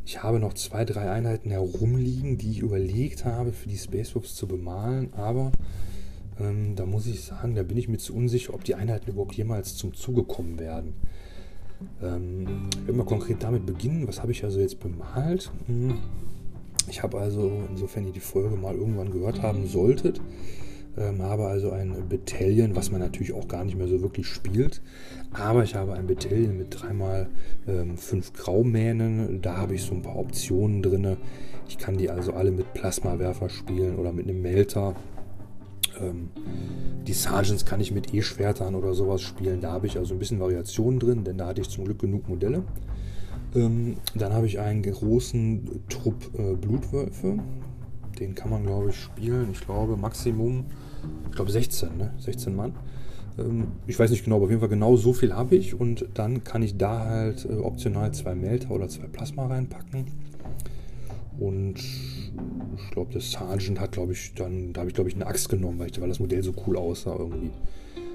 [0.05, 4.33] Ich habe noch zwei, drei Einheiten herumliegen, die ich überlegt habe, für die Space Wolves
[4.33, 5.51] zu bemalen, aber
[6.39, 9.35] ähm, da muss ich sagen, da bin ich mir zu unsicher, ob die Einheiten überhaupt
[9.35, 10.95] jemals zum Zuge kommen werden.
[12.01, 15.51] Ähm, wenn wir konkret damit beginnen, was habe ich also jetzt bemalt?
[15.67, 15.97] Hm.
[16.89, 20.19] Ich habe also, insofern ihr die Folge mal irgendwann gehört haben solltet,
[20.97, 24.81] ähm, habe also ein Battalion, was man natürlich auch gar nicht mehr so wirklich spielt,
[25.31, 27.29] aber ich habe ein Battalion mit dreimal
[27.67, 31.17] ähm, fünf Graumähnen, da habe ich so ein paar Optionen drin.
[31.67, 34.95] Ich kann die also alle mit Plasmawerfer spielen oder mit einem Melter
[36.01, 36.29] ähm,
[37.07, 39.61] die Sergeants kann ich mit E-Schwertern oder sowas spielen.
[39.61, 42.27] Da habe ich also ein bisschen Variationen drin, denn da hatte ich zum Glück genug
[42.29, 42.63] Modelle.
[43.55, 47.39] Ähm, dann habe ich einen großen Trupp äh, Blutwölfe.
[48.19, 49.49] Den kann man, glaube ich, spielen.
[49.51, 50.65] Ich glaube, Maximum,
[51.29, 52.13] ich glaube 16, ne?
[52.19, 52.73] 16 Mann.
[53.39, 55.79] Ähm, ich weiß nicht genau, aber auf jeden Fall genau so viel habe ich.
[55.79, 60.05] Und dann kann ich da halt äh, optional zwei Melter oder zwei Plasma reinpacken.
[61.39, 61.75] Und
[62.77, 65.49] ich glaube, der Sergeant hat, glaube ich, dann, da habe ich, glaube ich, eine Axt
[65.49, 67.51] genommen, weil, ich, weil das Modell so cool aussah irgendwie.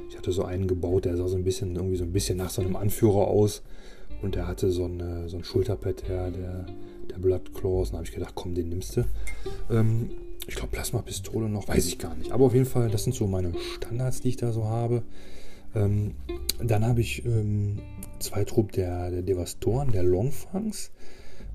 [0.09, 2.51] Ich hatte so einen gebaut, der sah so ein bisschen, irgendwie so ein bisschen nach
[2.51, 3.63] so einem Anführer aus.
[4.23, 6.67] Und der hatte so, eine, so ein Schulterpad, der, der,
[7.11, 7.89] der Blood Claws.
[7.89, 9.05] Und da habe ich gedacht, komm, den nimmst du.
[9.71, 10.11] Ähm,
[10.47, 12.33] ich glaube, Plasma-Pistole noch, weiß ich gar nicht.
[12.33, 15.03] Aber auf jeden Fall, das sind so meine Standards, die ich da so habe.
[15.75, 16.15] Ähm,
[16.63, 17.81] dann habe ich ähm,
[18.19, 20.91] zwei Trupp der, der Devastoren, der Longfangs.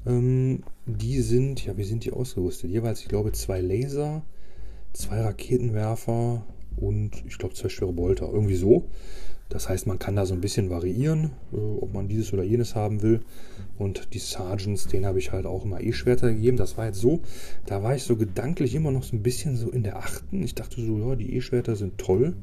[0.09, 2.71] Ähm, die sind, ja, wie sind die ausgerüstet?
[2.71, 4.23] Jeweils, ich glaube, zwei Laser,
[4.93, 6.43] zwei Raketenwerfer
[6.77, 8.29] und ich glaube zwei schwere Bolter.
[8.31, 8.85] Irgendwie so.
[9.49, 12.75] Das heißt, man kann da so ein bisschen variieren, äh, ob man dieses oder jenes
[12.75, 13.21] haben will.
[13.77, 16.57] Und die Sergeants, denen habe ich halt auch immer E-Schwerter gegeben.
[16.57, 17.21] Das war jetzt so,
[17.65, 20.43] da war ich so gedanklich immer noch so ein bisschen so in der Achten.
[20.43, 22.35] Ich dachte so, ja, die E-Schwerter sind toll.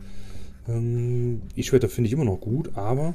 [0.68, 3.14] Ähm, E-Schwerter finde ich immer noch gut, aber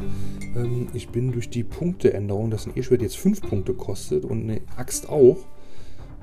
[0.55, 4.61] ähm, ich bin durch die Punkteänderung, dass ein E-Schwert jetzt 5 Punkte kostet und eine
[4.77, 5.37] Axt auch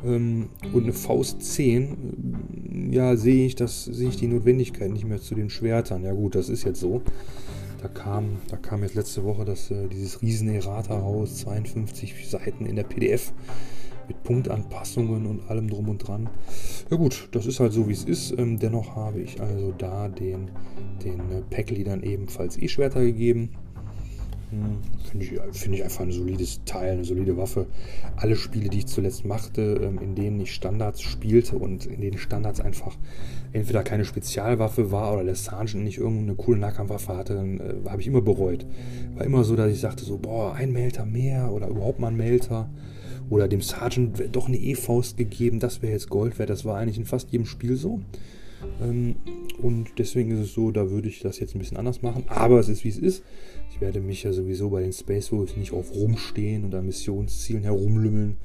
[0.05, 5.35] ähm, und eine Faust 10, ja, sehe ich, das, ich die Notwendigkeit nicht mehr zu
[5.35, 6.05] den Schwertern.
[6.05, 7.03] Ja gut, das ist jetzt so.
[7.83, 12.67] Da kam, da kam jetzt letzte Woche das, äh, dieses riesen Errata raus, 52 Seiten
[12.67, 13.33] in der PDF
[14.09, 16.29] mit Punktanpassungen und allem drum und dran.
[16.90, 18.37] Ja gut, das ist halt so, wie es ist.
[18.38, 20.51] Ähm, dennoch habe ich also da den,
[21.05, 23.51] den äh, Packleadern ebenfalls E-Schwerter gegeben.
[24.51, 24.79] Hm,
[25.11, 27.66] Finde ich, find ich einfach ein solides Teil, eine solide Waffe.
[28.16, 32.18] Alle Spiele, die ich zuletzt machte, ähm, in denen ich Standards spielte und in denen
[32.18, 32.97] Standards einfach
[33.53, 38.07] entweder keine Spezialwaffe war oder der Sergeant nicht irgendeine coole Nahkampfwaffe hatte, äh, habe ich
[38.07, 38.66] immer bereut.
[39.16, 42.16] War immer so, dass ich sagte so, boah, ein Melter mehr oder überhaupt mal ein
[42.16, 42.71] Melter.
[43.31, 46.51] Oder dem Sergeant doch eine E-Faust gegeben, das wäre jetzt Gold wert.
[46.51, 48.01] Das war eigentlich in fast jedem Spiel so.
[48.81, 49.17] Ähm,
[49.61, 52.25] und deswegen ist es so, da würde ich das jetzt ein bisschen anders machen.
[52.29, 53.23] Aber es ist wie es ist.
[53.71, 57.62] Ich werde mich ja sowieso bei den Space Wolves nicht auf Rumstehen und an Missionszielen
[57.62, 58.37] herumlümmeln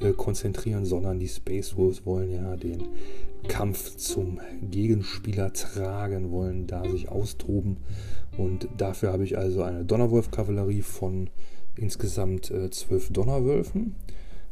[0.00, 2.84] äh, konzentrieren, sondern die Space Wolves wollen ja den
[3.48, 7.78] Kampf zum Gegenspieler tragen, wollen da sich austoben.
[8.36, 11.28] Und dafür habe ich also eine Donnerwolf-Kavallerie von
[11.76, 13.94] insgesamt äh, zwölf Donnerwölfen.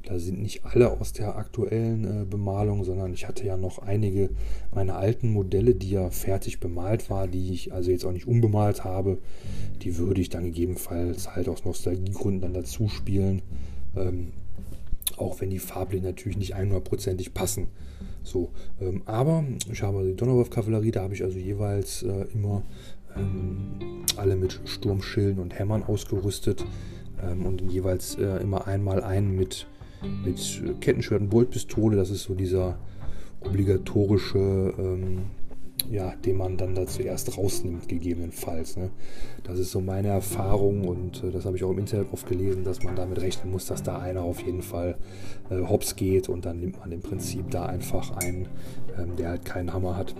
[0.06, 4.30] Da sind nicht alle aus der aktuellen äh, Bemalung, sondern ich hatte ja noch einige
[4.72, 8.84] meiner alten Modelle, die ja fertig bemalt war, die ich also jetzt auch nicht unbemalt
[8.84, 9.18] habe.
[9.82, 13.42] Die würde ich dann gegebenenfalls halt aus Nostalgiegründen dann dazu spielen.
[13.96, 14.32] Ähm,
[15.16, 17.68] auch wenn die farblich natürlich nicht 100%ig passen.
[18.22, 22.62] So, ähm, aber ich habe die Donnerwolf-Kavallerie, da habe ich also jeweils äh, immer
[23.16, 26.64] ähm, alle mit Sturmschilden und Hämmern ausgerüstet
[27.22, 29.66] ähm, und jeweils äh, immer einmal einen mit
[30.24, 31.96] mit Kettenschwert und Boltpistole.
[31.96, 32.78] Das ist so dieser
[33.40, 35.26] obligatorische, ähm,
[35.90, 38.76] ja, den man dann da zuerst rausnimmt, gegebenenfalls.
[38.76, 38.90] Ne?
[39.44, 42.64] Das ist so meine Erfahrung und äh, das habe ich auch im Internet oft gelesen,
[42.64, 44.96] dass man damit rechnen muss, dass da einer auf jeden Fall
[45.50, 48.48] äh, hops geht und dann nimmt man im Prinzip da einfach einen,
[48.98, 50.14] ähm, der halt keinen Hammer hat.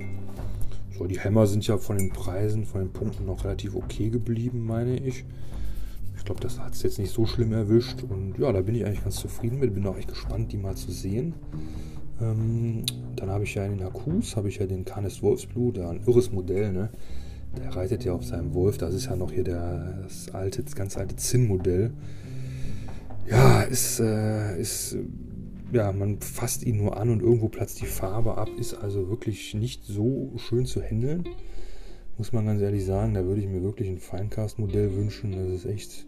[0.97, 4.65] So, die Hämmer sind ja von den Preisen, von den Punkten noch relativ okay geblieben,
[4.65, 5.25] meine ich
[6.27, 8.03] glaube, das hat es jetzt nicht so schlimm erwischt.
[8.03, 9.75] Und ja, da bin ich eigentlich ganz zufrieden mit.
[9.75, 11.35] Bin auch echt gespannt, die mal zu sehen.
[12.21, 12.85] Ähm,
[13.17, 16.33] dann habe ich ja in den Hakus, habe ich ja den Canis Wolfsblut, ein irres
[16.33, 16.91] Modell, ne?
[17.57, 18.77] Der reitet ja auf seinem Wolf.
[18.77, 21.93] Das ist ja noch hier der, das alte, das ganz alte Zinn-Modell.
[23.29, 24.97] Ja, ist, äh, ist,
[25.73, 28.49] ja, man fasst ihn nur an und irgendwo platzt die Farbe ab.
[28.59, 31.25] Ist also wirklich nicht so schön zu handeln.
[32.19, 35.33] Muss man ganz ehrlich sagen, da würde ich mir wirklich ein Finecast-Modell wünschen.
[35.33, 36.07] Das ist echt,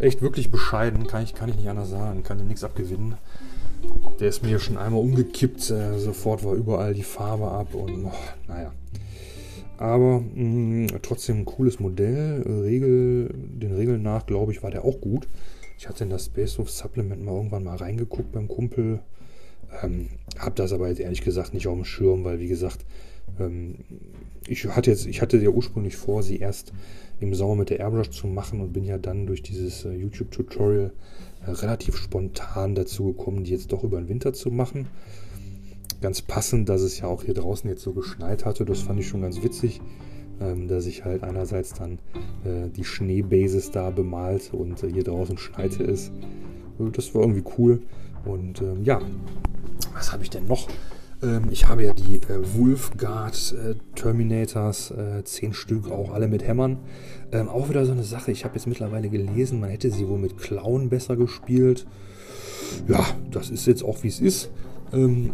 [0.00, 3.14] echt wirklich bescheiden, kann ich, kann ich nicht anders sagen, kann dem nichts abgewinnen.
[4.18, 8.12] Der ist mir schon einmal umgekippt, äh, sofort war überall die Farbe ab und oh,
[8.48, 8.72] naja.
[9.78, 12.42] Aber mh, mm, trotzdem ein cooles Modell.
[12.46, 15.26] Regel, den Regeln nach, glaube ich, war der auch gut.
[15.78, 19.00] Ich hatte in das Space of Supplement mal irgendwann mal reingeguckt beim Kumpel.
[19.82, 20.08] Ähm,
[20.38, 22.84] hab das aber jetzt ehrlich gesagt nicht auf dem Schirm, weil wie gesagt,
[23.38, 23.76] ähm,
[24.48, 26.72] ich hatte jetzt, ich hatte ja ursprünglich vor, sie erst
[27.20, 30.92] im Sommer mit der Airbrush zu machen und bin ja dann durch dieses äh, YouTube-Tutorial
[31.46, 34.88] äh, relativ spontan dazu gekommen, die jetzt doch über den Winter zu machen.
[36.00, 39.08] Ganz passend, dass es ja auch hier draußen jetzt so geschneit hatte, das fand ich
[39.08, 39.82] schon ganz witzig,
[40.40, 41.98] ähm, dass ich halt einerseits dann
[42.44, 46.10] äh, die Schneebases da bemalte und äh, hier draußen schneite es.
[46.78, 47.82] Also das war irgendwie cool.
[48.24, 49.00] Und ähm, ja,
[49.92, 50.68] was habe ich denn noch?
[51.22, 56.46] Ähm, ich habe ja die äh, Wolfguard äh, Terminators, äh, zehn Stück, auch alle mit
[56.46, 56.78] Hämmern.
[57.32, 58.32] Ähm, auch wieder so eine Sache.
[58.32, 61.86] Ich habe jetzt mittlerweile gelesen, man hätte sie wohl mit Klauen besser gespielt.
[62.88, 64.50] Ja, das ist jetzt auch wie es ist.
[64.92, 65.32] Ähm,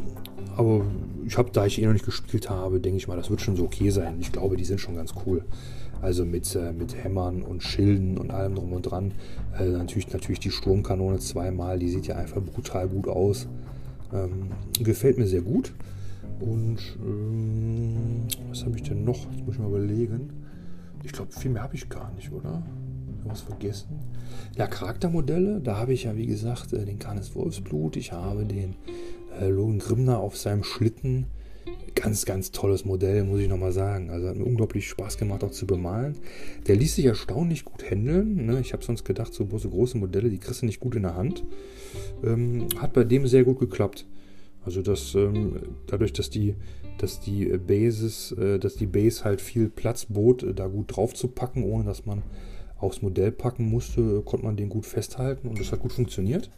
[0.56, 0.84] aber
[1.26, 3.56] ich habe, da ich eh noch nicht gespielt habe, denke ich mal, das wird schon
[3.56, 4.16] so okay sein.
[4.20, 5.44] Ich glaube, die sind schon ganz cool.
[6.02, 9.12] Also mit, äh, mit Hämmern und Schilden und allem drum und dran.
[9.58, 13.48] Äh, natürlich, natürlich die Sturmkanone zweimal, die sieht ja einfach brutal gut aus.
[14.12, 14.50] Ähm,
[14.82, 15.72] gefällt mir sehr gut.
[16.40, 19.30] Und ähm, was habe ich denn noch?
[19.32, 20.30] Jetzt muss ich mal überlegen.
[21.02, 22.62] Ich glaube, viel mehr habe ich gar nicht, oder?
[23.24, 24.00] Was vergessen?
[24.56, 25.60] Ja, Charaktermodelle.
[25.60, 27.96] Da habe ich ja, wie gesagt, äh, den Canis Wolfsblut.
[27.96, 28.76] Ich habe den
[29.40, 31.26] äh, Logan Grimner auf seinem Schlitten.
[31.96, 34.10] Ganz, ganz tolles Modell, muss ich nochmal sagen.
[34.10, 36.14] Also hat mir unglaublich Spaß gemacht, auch zu bemalen.
[36.66, 38.44] Der ließ sich erstaunlich gut handeln.
[38.44, 38.60] Ne?
[38.60, 41.16] Ich habe sonst gedacht, so, so große Modelle, die kriegst du nicht gut in der
[41.16, 41.42] Hand.
[42.22, 44.06] Ähm, hat bei dem sehr gut geklappt.
[44.62, 45.54] Also das, ähm,
[45.86, 46.54] dadurch, dass die,
[46.98, 51.14] dass die Bases, äh, dass die Base halt viel Platz bot, äh, da gut drauf
[51.14, 52.22] zu packen, ohne dass man
[52.78, 56.50] aufs Modell packen musste, konnte man den gut festhalten und das hat gut funktioniert.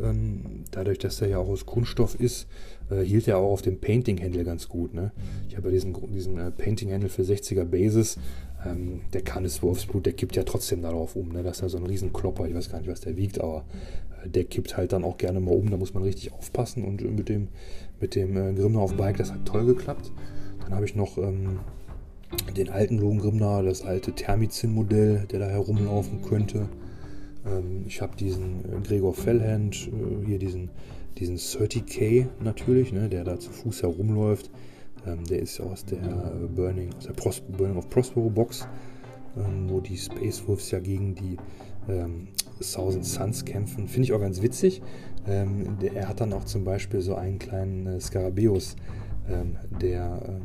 [0.00, 2.46] Ähm, dadurch, dass er ja auch aus Kunststoff ist,
[2.90, 4.94] äh, hielt er auch auf dem Painting-Handle ganz gut.
[4.94, 5.12] Ne?
[5.48, 8.18] Ich habe ja diesen, diesen äh, Painting-Handle für 60er Bases.
[8.64, 11.30] Ähm, der kann es Wolfsblut, der kippt ja trotzdem darauf um.
[11.30, 11.42] Ne?
[11.42, 13.64] Das ist ja so ein Riesenklopper, ich weiß gar nicht, was der wiegt, aber
[14.22, 15.70] äh, der kippt halt dann auch gerne mal um.
[15.70, 16.84] Da muss man richtig aufpassen.
[16.84, 17.48] Und mit dem,
[18.00, 20.12] mit dem äh, Grimner auf Bike, das hat toll geklappt.
[20.60, 21.60] Dann habe ich noch ähm,
[22.56, 26.68] den alten Lohengrimner, das alte Thermizin-Modell, der da herumlaufen könnte.
[27.46, 30.70] Ähm, ich habe diesen äh, Gregor Fellhand, äh, hier diesen,
[31.18, 34.50] diesen 30K natürlich, ne, der da zu Fuß herumläuft.
[35.06, 38.66] Ähm, der ist aus der äh, Burning, aus der Pros Burning of Prospero Box,
[39.36, 41.36] ähm, wo die Space Wolves ja gegen die
[41.88, 42.28] ähm,
[42.60, 43.86] Thousand Suns kämpfen.
[43.86, 44.82] Finde ich auch ganz witzig.
[45.26, 48.76] Ähm, der, er hat dann auch zum Beispiel so einen kleinen äh, Scarabeus,
[49.28, 50.40] ähm, der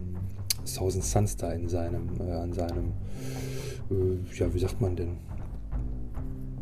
[0.65, 2.93] Thousand Suns da in seinem, äh, an seinem,
[3.89, 5.17] äh, ja, wie sagt man denn,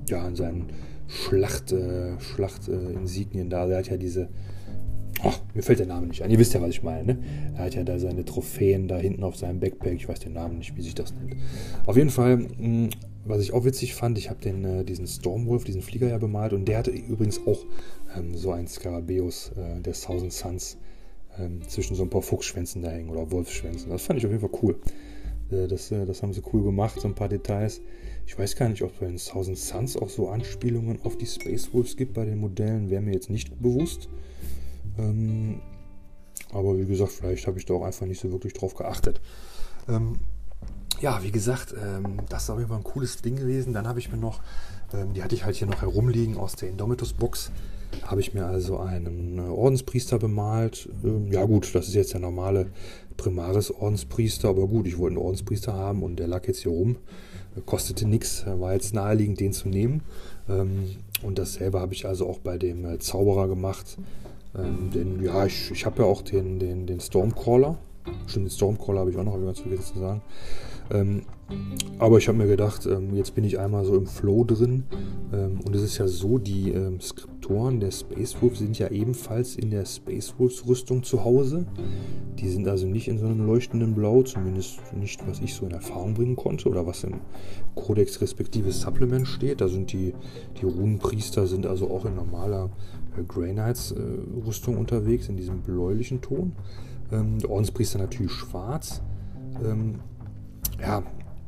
[0.10, 0.68] ja, an seinen
[1.08, 3.68] Schlacht, äh, Schlachtinsignien äh, da.
[3.68, 4.30] Er hat ja diese,
[5.24, 6.30] ach, mir fällt der Name nicht ein.
[6.30, 7.14] Ihr wisst ja, was ich meine.
[7.14, 7.20] Ne?
[7.58, 9.94] Er hat ja da seine Trophäen da hinten auf seinem Backpack.
[9.94, 11.36] Ich weiß den Namen nicht, wie sich das nennt.
[11.86, 12.90] Auf jeden Fall, mh, hm,
[13.26, 16.68] was ich auch witzig fand, ich habe äh, diesen Stormwolf, diesen Flieger ja bemalt und
[16.68, 17.66] der hatte übrigens auch
[18.18, 20.78] ähm, so ein Skarabäus äh, der Thousand Suns
[21.38, 23.90] ähm, zwischen so ein paar Fuchsschwänzen da hängen oder Wolfsschwänzen.
[23.90, 24.80] Das fand ich auf jeden Fall cool.
[25.52, 27.82] Äh, das, äh, das haben sie cool gemacht, so ein paar Details.
[28.30, 31.26] Ich weiß gar nicht, ob es bei den Thousand Suns auch so Anspielungen auf die
[31.26, 34.08] Space Wolves gibt bei den Modellen, wäre mir jetzt nicht bewusst.
[35.00, 35.62] Ähm,
[36.54, 39.20] aber wie gesagt, vielleicht habe ich da auch einfach nicht so wirklich drauf geachtet.
[39.88, 40.20] Ähm,
[41.02, 43.74] ja, wie gesagt, ähm, das ist auf jeden Fall ein cooles Ding gewesen.
[43.74, 44.42] Dann habe ich mir noch,
[44.94, 47.50] ähm, die hatte ich halt hier noch herumliegen aus der Indomitus-Box.
[48.04, 50.88] Habe ich mir also einen äh, Ordenspriester bemalt.
[51.04, 52.68] Ähm, ja gut, das ist jetzt der normale
[53.20, 56.96] Primaris-Ordenspriester, aber gut, ich wollte einen Ordenspriester haben und der lag jetzt hier rum.
[57.66, 60.02] Kostete nichts, war jetzt naheliegend, den zu nehmen.
[60.48, 63.98] Ähm, und dasselbe habe ich also auch bei dem äh, Zauberer gemacht.
[64.58, 67.78] Ähm, denn ja, ich, ich habe ja auch den, den, den Stormcaller.
[68.28, 70.22] Stimmt, den Stormcaller habe ich auch noch, ganz vergessen zu sagen.
[70.92, 71.22] Ähm,
[71.98, 74.84] aber ich habe mir gedacht, ähm, jetzt bin ich einmal so im Flow drin.
[75.34, 79.56] Ähm, und es ist ja so, die ähm, Skriptoren der Space Wolf sind ja ebenfalls
[79.56, 81.66] in der Space Wolves Rüstung zu Hause.
[82.40, 85.72] Die sind also nicht in so einem leuchtenden Blau, zumindest nicht, was ich so in
[85.72, 87.20] Erfahrung bringen konnte oder was im
[87.76, 89.62] Codex respektive Supplement steht.
[89.62, 90.14] Da sind die,
[90.62, 92.70] die Runenpriester sind also auch in normaler
[93.18, 94.02] äh, Grey Knights äh,
[94.46, 96.54] Rüstung unterwegs, in diesem bläulichen Ton.
[97.12, 99.02] Ähm, der Ordenspriester natürlich schwarz.
[99.64, 100.00] Ähm,
[100.80, 101.04] ja,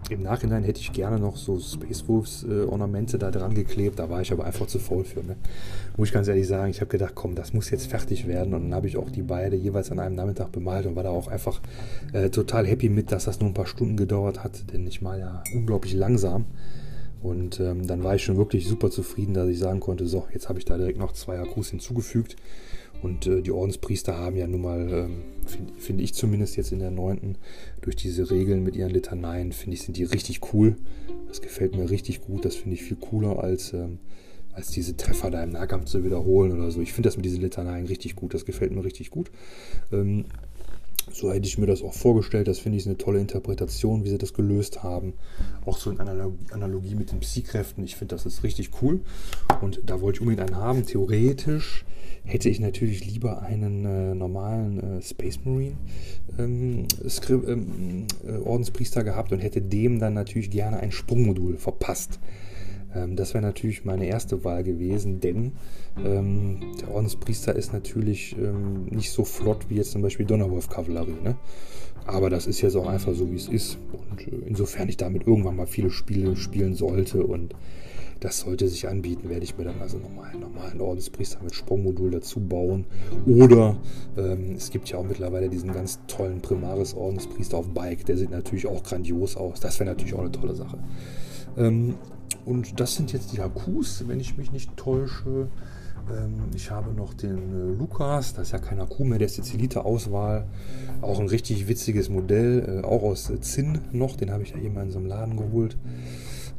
[0.10, 4.10] im Nachhinein hätte ich gerne noch so Space Wolves äh, Ornamente da dran geklebt, da
[4.10, 5.24] war ich aber einfach zu faul für.
[5.24, 5.38] Ne?
[5.95, 8.63] Muss ich ganz ehrlich sagen, ich habe gedacht, komm, das muss jetzt fertig werden und
[8.63, 11.28] dann habe ich auch die beide jeweils an einem Nachmittag bemalt und war da auch
[11.28, 11.62] einfach
[12.13, 15.19] äh, total happy mit, dass das nur ein paar Stunden gedauert hat, denn ich mal
[15.19, 16.45] ja unglaublich langsam.
[17.21, 20.50] Und ähm, dann war ich schon wirklich super zufrieden, dass ich sagen konnte, so, jetzt
[20.50, 22.36] habe ich da direkt noch zwei Akkus hinzugefügt.
[23.02, 26.80] Und äh, die Ordenspriester haben ja nun mal, ähm, finde find ich zumindest jetzt in
[26.80, 27.38] der neunten,
[27.82, 30.76] durch diese Regeln mit ihren Litaneien, finde ich, sind die richtig cool.
[31.28, 32.46] Das gefällt mir richtig gut.
[32.46, 34.00] Das finde ich viel cooler als, ähm,
[34.54, 36.82] als diese Treffer da im Nahkampf zu wiederholen oder so.
[36.82, 38.34] Ich finde das mit diesen Litaneien richtig gut.
[38.34, 39.32] Das gefällt mir richtig gut.
[39.92, 40.26] Ähm,
[41.13, 42.47] so hätte ich mir das auch vorgestellt.
[42.47, 45.13] Das finde ich eine tolle Interpretation, wie sie das gelöst haben.
[45.65, 47.84] Auch so in Analogie mit den Psykräften.
[47.84, 49.02] Ich finde, das ist richtig cool.
[49.62, 50.86] Und da wollte ich unbedingt einen haben.
[50.86, 51.86] Theoretisch
[52.24, 55.76] hätte ich natürlich lieber einen äh, normalen äh, Space Marine
[56.38, 56.88] ähm,
[57.30, 62.19] ähm, äh, Ordenspriester gehabt und hätte dem dann natürlich gerne ein Sprungmodul verpasst.
[62.96, 65.54] Ähm, das wäre natürlich meine erste Wahl gewesen, denn
[66.04, 71.22] ähm, der Ordenspriester ist natürlich ähm, nicht so flott wie jetzt zum Beispiel Donnerwolf-Kavallerie.
[71.24, 71.36] Ne?
[72.06, 73.78] Aber das ist jetzt auch einfach so, wie es ist.
[74.10, 77.56] Und äh, insofern ich damit irgendwann mal viele Spiele spielen sollte und
[78.22, 82.12] das sollte sich anbieten, werde ich mir dann also nochmal einen normalen Ordenspriester mit Sprungmodul
[82.12, 82.86] dazu bauen.
[83.26, 83.78] Oder
[84.16, 88.06] ähm, es gibt ja auch mittlerweile diesen ganz tollen Primaris Ordenspriester auf Bike.
[88.06, 89.60] Der sieht natürlich auch grandios aus.
[89.60, 90.78] Das wäre natürlich auch eine tolle Sache.
[91.58, 91.96] Ähm,
[92.46, 95.48] und das sind jetzt die Akkus, wenn ich mich nicht täusche.
[96.10, 99.38] Ähm, ich habe noch den äh, Lukas, das ist ja kein Akku mehr, der ist
[99.38, 100.46] jetzt Elite-Auswahl.
[101.02, 104.58] Auch ein richtig witziges Modell, äh, auch aus äh, Zinn noch, den habe ich ja
[104.58, 105.78] eben in so einem Laden geholt.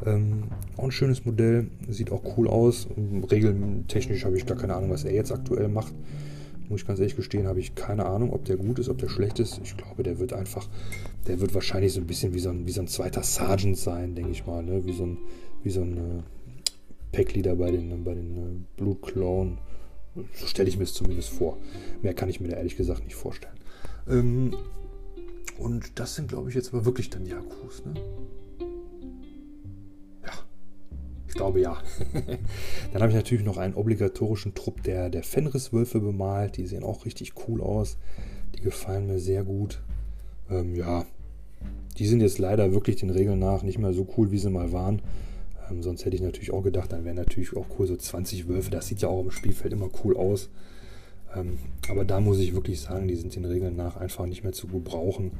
[0.04, 0.44] Ähm,
[0.76, 2.88] auch ein schönes Modell, sieht auch cool aus.
[3.30, 5.94] Regeltechnisch habe ich gar keine Ahnung, was er jetzt aktuell macht.
[6.68, 9.08] Muss ich ganz ehrlich gestehen, habe ich keine Ahnung, ob der gut ist, ob der
[9.08, 9.60] schlecht ist.
[9.62, 10.68] Ich glaube, der wird einfach,
[11.26, 14.14] der wird wahrscheinlich so ein bisschen wie so ein, wie so ein zweiter Sergeant sein,
[14.14, 14.62] denke ich mal.
[14.62, 14.84] Ne?
[14.86, 15.18] Wie so ein,
[15.62, 16.24] wie so ein
[17.12, 19.58] Packleader bei den, bei den äh, Blutclown.
[20.34, 21.58] So stelle ich mir es zumindest vor.
[22.02, 23.54] Mehr kann ich mir da ehrlich gesagt nicht vorstellen.
[24.08, 24.54] Ähm,
[25.58, 27.84] und das sind, glaube ich, jetzt aber wirklich dann die Akkus.
[27.84, 27.94] Ne?
[31.32, 31.82] Ich glaube ja.
[32.92, 36.58] Dann habe ich natürlich noch einen obligatorischen Trupp der, der Fenriswölfe bemalt.
[36.58, 37.96] Die sehen auch richtig cool aus.
[38.54, 39.80] Die gefallen mir sehr gut.
[40.50, 41.06] Ähm, ja,
[41.96, 44.72] die sind jetzt leider wirklich den Regeln nach nicht mehr so cool, wie sie mal
[44.72, 45.00] waren.
[45.70, 48.70] Ähm, sonst hätte ich natürlich auch gedacht, dann wären natürlich auch cool so 20 Wölfe.
[48.70, 50.50] Das sieht ja auch im Spielfeld immer cool aus.
[51.34, 54.52] Ähm, aber da muss ich wirklich sagen, die sind den Regeln nach einfach nicht mehr
[54.52, 55.32] zu gebrauchen.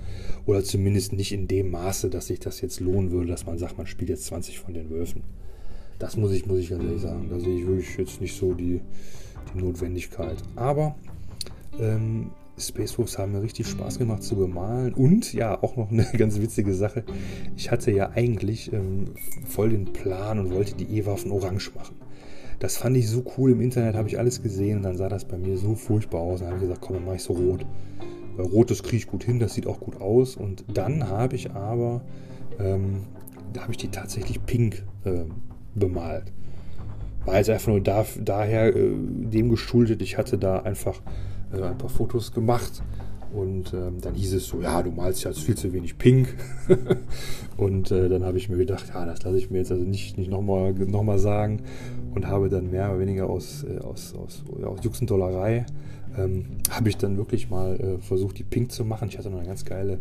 [0.46, 3.78] Oder zumindest nicht in dem Maße, dass sich das jetzt lohnen würde, dass man sagt,
[3.78, 5.22] man spielt jetzt 20 von den Wölfen.
[5.98, 7.28] Das muss ich, muss ich ganz ehrlich sagen.
[7.30, 8.80] Da sehe ich wirklich jetzt nicht so die,
[9.54, 10.36] die Notwendigkeit.
[10.56, 10.96] Aber
[11.78, 14.94] ähm, Space Wolves haben mir richtig Spaß gemacht zu bemalen.
[14.94, 17.04] Und ja, auch noch eine ganz witzige Sache.
[17.56, 19.14] Ich hatte ja eigentlich ähm,
[19.46, 21.96] voll den Plan und wollte die E-Waffen orange machen.
[22.58, 23.52] Das fand ich so cool.
[23.52, 26.40] Im Internet habe ich alles gesehen und dann sah das bei mir so furchtbar aus.
[26.40, 27.66] Dann habe ich gesagt, komm, dann mache ich so rot.
[28.36, 30.36] Weil rot, das kriege ich gut hin, das sieht auch gut aus.
[30.36, 32.02] Und dann habe ich aber,
[32.60, 33.02] ähm,
[33.52, 35.24] da habe ich die tatsächlich pink äh,
[35.74, 36.32] bemalt.
[37.24, 40.02] War jetzt einfach nur da, daher äh, dem geschuldet.
[40.02, 41.00] Ich hatte da einfach
[41.52, 42.82] äh, ein paar Fotos gemacht
[43.32, 46.28] und ähm, dann hieß es so, ja, du malst ja jetzt viel zu wenig pink.
[47.56, 50.18] und äh, dann habe ich mir gedacht, ja, das lasse ich mir jetzt also nicht,
[50.18, 51.62] nicht nochmal noch mal sagen.
[52.14, 55.64] Und habe dann mehr oder weniger aus, äh, aus, aus, ja, aus Juxendollerei,
[56.18, 59.08] ähm, habe ich dann wirklich mal äh, versucht, die pink zu machen.
[59.08, 59.98] Ich hatte noch eine ganz geile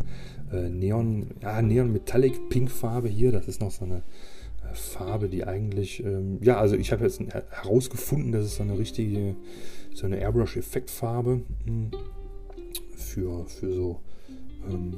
[0.52, 3.32] äh, Neon, ja, Neon Metallic Pink Farbe hier.
[3.32, 7.22] Das ist noch so eine äh, Farbe, die eigentlich, ähm, ja, also ich habe jetzt
[7.22, 9.36] herausgefunden, dass es so eine richtige,
[9.94, 11.42] so eine Airbrush-Effektfarbe.
[11.66, 11.92] Hm
[13.02, 14.00] für, für so
[14.70, 14.94] ähm,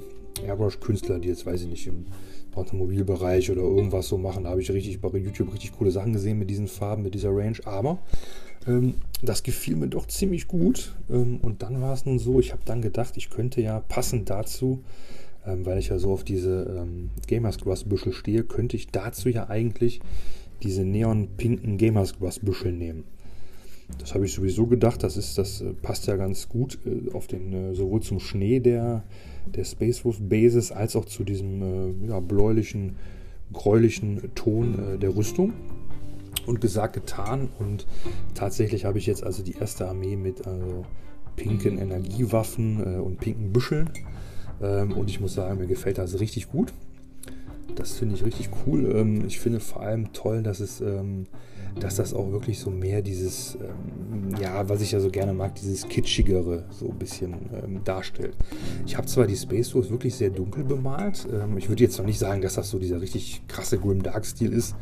[0.46, 2.06] Airbrush-Künstler, die jetzt, weiß ich nicht, im
[2.56, 4.44] Automobilbereich oder irgendwas so machen.
[4.44, 7.36] Da habe ich richtig bei YouTube richtig coole Sachen gesehen mit diesen Farben, mit dieser
[7.36, 7.58] Range.
[7.66, 8.00] Aber
[8.68, 10.96] ähm, das gefiel mir doch ziemlich gut.
[11.10, 14.30] Ähm, und dann war es nun so, ich habe dann gedacht, ich könnte ja passend
[14.30, 14.84] dazu,
[15.46, 19.30] ähm, weil ich ja so auf diese ähm, Gamers Grass Büschel stehe, könnte ich dazu
[19.30, 20.02] ja eigentlich
[20.62, 23.04] diese neon-pinken Gamers Grass Büschel nehmen.
[24.00, 27.28] Das habe ich sowieso gedacht, das, ist, das äh, passt ja ganz gut äh, auf
[27.28, 29.04] den, äh, sowohl zum Schnee der,
[29.46, 32.96] der Space Wolf Bases als auch zu diesem ja, bläulichen,
[33.52, 35.54] gräulichen Ton der Rüstung.
[36.46, 37.50] Und gesagt, getan.
[37.60, 37.86] Und
[38.34, 40.86] tatsächlich habe ich jetzt also die erste Armee mit also,
[41.36, 43.90] pinken Energiewaffen und pinken Büscheln.
[44.62, 46.74] Ähm, und ich muss sagen, mir gefällt das richtig gut.
[47.76, 48.92] Das finde ich richtig cool.
[48.96, 51.26] Ähm, ich finde vor allem toll, dass es ähm,
[51.80, 55.56] dass das auch wirklich so mehr dieses, ähm, ja, was ich ja so gerne mag,
[55.56, 58.36] dieses kitschigere so ein bisschen ähm, darstellt.
[58.86, 61.28] Ich habe zwar die Space Wars wirklich sehr dunkel bemalt.
[61.32, 64.26] Ähm, ich würde jetzt noch nicht sagen, dass das so dieser richtig krasse Grim Dark
[64.26, 64.76] Stil ist.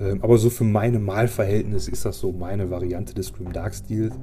[0.00, 4.14] Ähm, aber so für meine Malverhältnis ist das so meine Variante des Grim Dark Stils.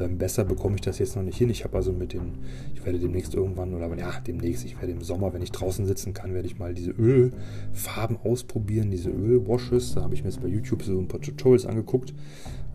[0.00, 1.50] Ähm, besser bekomme ich das jetzt noch nicht hin.
[1.50, 2.38] Ich habe also mit den,
[2.74, 6.14] ich werde demnächst irgendwann, oder ja, demnächst, ich werde im Sommer, wenn ich draußen sitzen
[6.14, 9.94] kann, werde ich mal diese Ölfarben ausprobieren, diese Ölwashes.
[9.94, 12.14] Da habe ich mir jetzt bei YouTube so ein paar Tutorials angeguckt.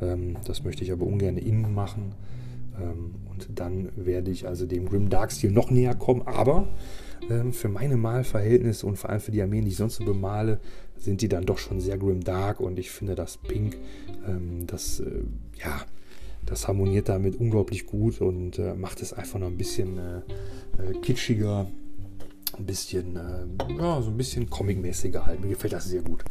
[0.01, 2.13] Ähm, das möchte ich aber ungern innen machen.
[3.29, 6.23] und dann werde ich also dem Grim Dark Stil noch näher kommen.
[6.23, 6.67] Aber
[7.51, 10.59] für meine Malverhältnisse und vor allem für die Armeen, die ich sonst so bemale,
[11.03, 13.77] sind die dann doch schon sehr grim dark und ich finde das Pink,
[14.27, 15.23] ähm, das, äh,
[15.63, 15.81] ja,
[16.45, 20.17] das harmoniert damit unglaublich gut und äh, macht es einfach noch ein bisschen äh,
[20.81, 21.67] äh kitschiger,
[22.57, 25.41] ein bisschen, äh, ja, so ein bisschen comic-mäßiger halt.
[25.41, 26.23] Mir gefällt das sehr gut.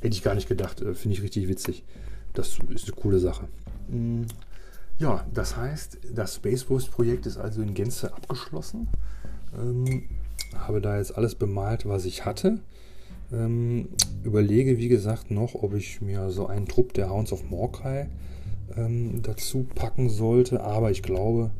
[0.00, 1.84] Hätte ich gar nicht gedacht, äh, finde ich richtig witzig.
[2.34, 3.48] Das ist eine coole Sache.
[3.88, 4.24] Mm.
[4.98, 8.88] Ja, das heißt, das Space Wars Projekt ist also in Gänze abgeschlossen.
[9.56, 10.08] Ähm,
[10.56, 12.60] habe da jetzt alles bemalt, was ich hatte.
[13.32, 13.90] Ähm,
[14.24, 18.08] überlege, wie gesagt, noch, ob ich mir so einen Trupp der Hounds of Morkai
[18.76, 20.60] ähm, dazu packen sollte.
[20.60, 21.50] Aber ich glaube,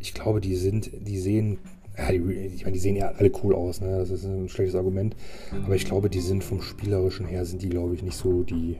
[0.00, 1.58] ich glaube, die sind, die sehen,
[1.96, 3.98] ja, die, ich meine, die sehen ja alle cool aus, ne?
[3.98, 5.14] Das ist ein schlechtes Argument.
[5.64, 8.76] Aber ich glaube, die sind vom Spielerischen her, sind die, glaube ich, nicht so die,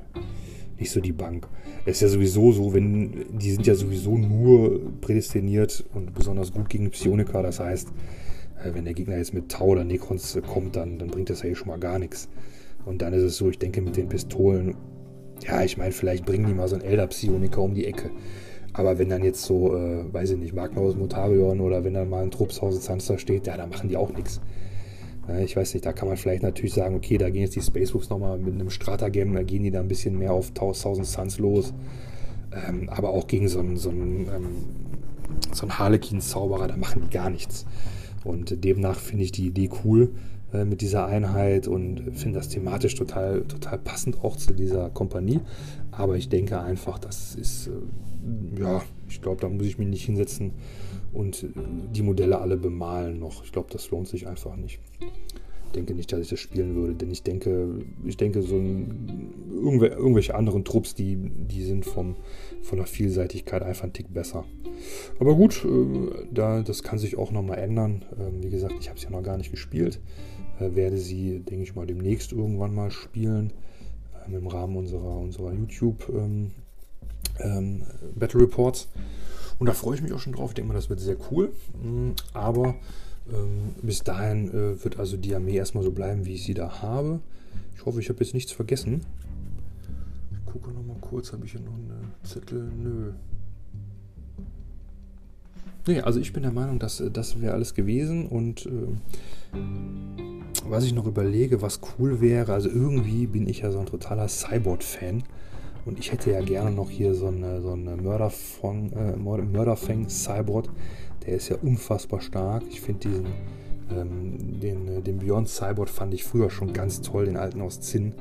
[0.79, 1.49] nicht so die Bank.
[1.85, 6.69] Es ist ja sowieso so, wenn, die sind ja sowieso nur prädestiniert und besonders gut
[6.69, 7.43] gegen Psionika.
[7.43, 7.89] Das heißt,
[8.65, 11.47] äh, wenn der Gegner jetzt mit Tau oder Necrons kommt, dann, dann bringt das ja
[11.47, 12.29] hier schon mal gar nichts.
[12.85, 14.75] Und dann ist es so, ich denke mit den Pistolen,
[15.47, 18.11] ja, ich meine, vielleicht bringen die mal so einen Elder Psioniker um die Ecke.
[18.73, 22.23] Aber wenn dann jetzt so, äh, weiß ich nicht, Magnus Motarion oder wenn dann mal
[22.23, 24.41] ein Truppshause Zanster steht, ja, dann machen die auch nichts.
[25.29, 27.61] Äh, ich weiß nicht, da kann man vielleicht natürlich sagen, okay, da gehen jetzt die
[27.61, 31.07] Space Wolves nochmal mit einem Stratagem, da gehen die da ein bisschen mehr auf 1000
[31.07, 31.75] Suns los.
[32.69, 34.49] Ähm, aber auch gegen so einen, so einen, ähm,
[35.53, 37.67] so einen Harlequin-Zauberer, da machen die gar nichts.
[38.25, 40.13] Und demnach finde ich die Idee cool
[40.53, 45.41] äh, mit dieser Einheit und finde das thematisch total, total passend auch zu dieser Kompanie.
[45.91, 50.05] Aber ich denke einfach, das ist, äh, ja, ich glaube, da muss ich mich nicht
[50.05, 50.53] hinsetzen
[51.13, 51.49] und äh,
[51.95, 53.45] die Modelle alle bemalen noch.
[53.45, 54.81] Ich glaube, das lohnt sich einfach nicht.
[55.75, 59.87] denke nicht, dass ich das spielen würde, denn ich denke, ich denke, so ein, irgendw
[59.87, 62.17] irgendwelche anderen Trupps, die, die sind vom,
[62.63, 64.45] von der Vielseitigkeit einfach ein Tick besser.
[65.19, 68.05] Aber gut, äh, da, das kann sich auch nochmal ändern.
[68.19, 70.01] Ähm, wie gesagt, ich habe es ja noch gar nicht gespielt.
[70.61, 73.53] Äh, werde sie, denke ich mal, demnächst irgendwann mal spielen.
[74.27, 76.53] Ähm, Im Rahmen unserer, unserer YouTube ähm,
[77.41, 77.83] ähm,
[78.15, 78.89] Battle Reports.
[79.59, 80.51] Und da freue ich mich auch schon drauf.
[80.51, 81.53] Ich denke mal, das wird sehr cool.
[81.83, 82.75] Mm, aber
[83.33, 86.83] ähm, bis dahin äh, wird also die Armee erstmal so bleiben, wie ich sie da
[86.83, 87.21] habe.
[87.75, 89.05] Ich hoffe, ich habe jetzt nichts vergessen.
[90.33, 92.71] Ich gucke nochmal kurz, habe ich hier noch eine Zettel?
[92.77, 93.13] Nö.
[95.87, 98.71] Nee, also ich bin der Meinung, dass äh, das wäre alles gewesen und äh,
[100.65, 104.29] was ich noch überlege, was cool wäre, also irgendwie bin ich ja so ein totaler
[104.29, 105.25] Cyborg-Fan
[105.85, 110.69] und ich hätte ja gerne noch hier so eine, so eine Mörderfang, äh, Mörderfang Cyborg.
[111.27, 112.63] Der ist ja unfassbar stark.
[112.69, 113.27] Ich finde diesen,
[113.91, 117.81] ähm, den, äh, den Beyond Cyborg fand ich früher schon ganz toll, den alten aus
[117.81, 118.15] Zinn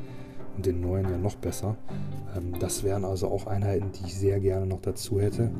[0.56, 1.78] und den neuen ja noch besser.
[2.36, 5.52] Ähm, das wären also auch Einheiten, die ich sehr gerne noch dazu hätte.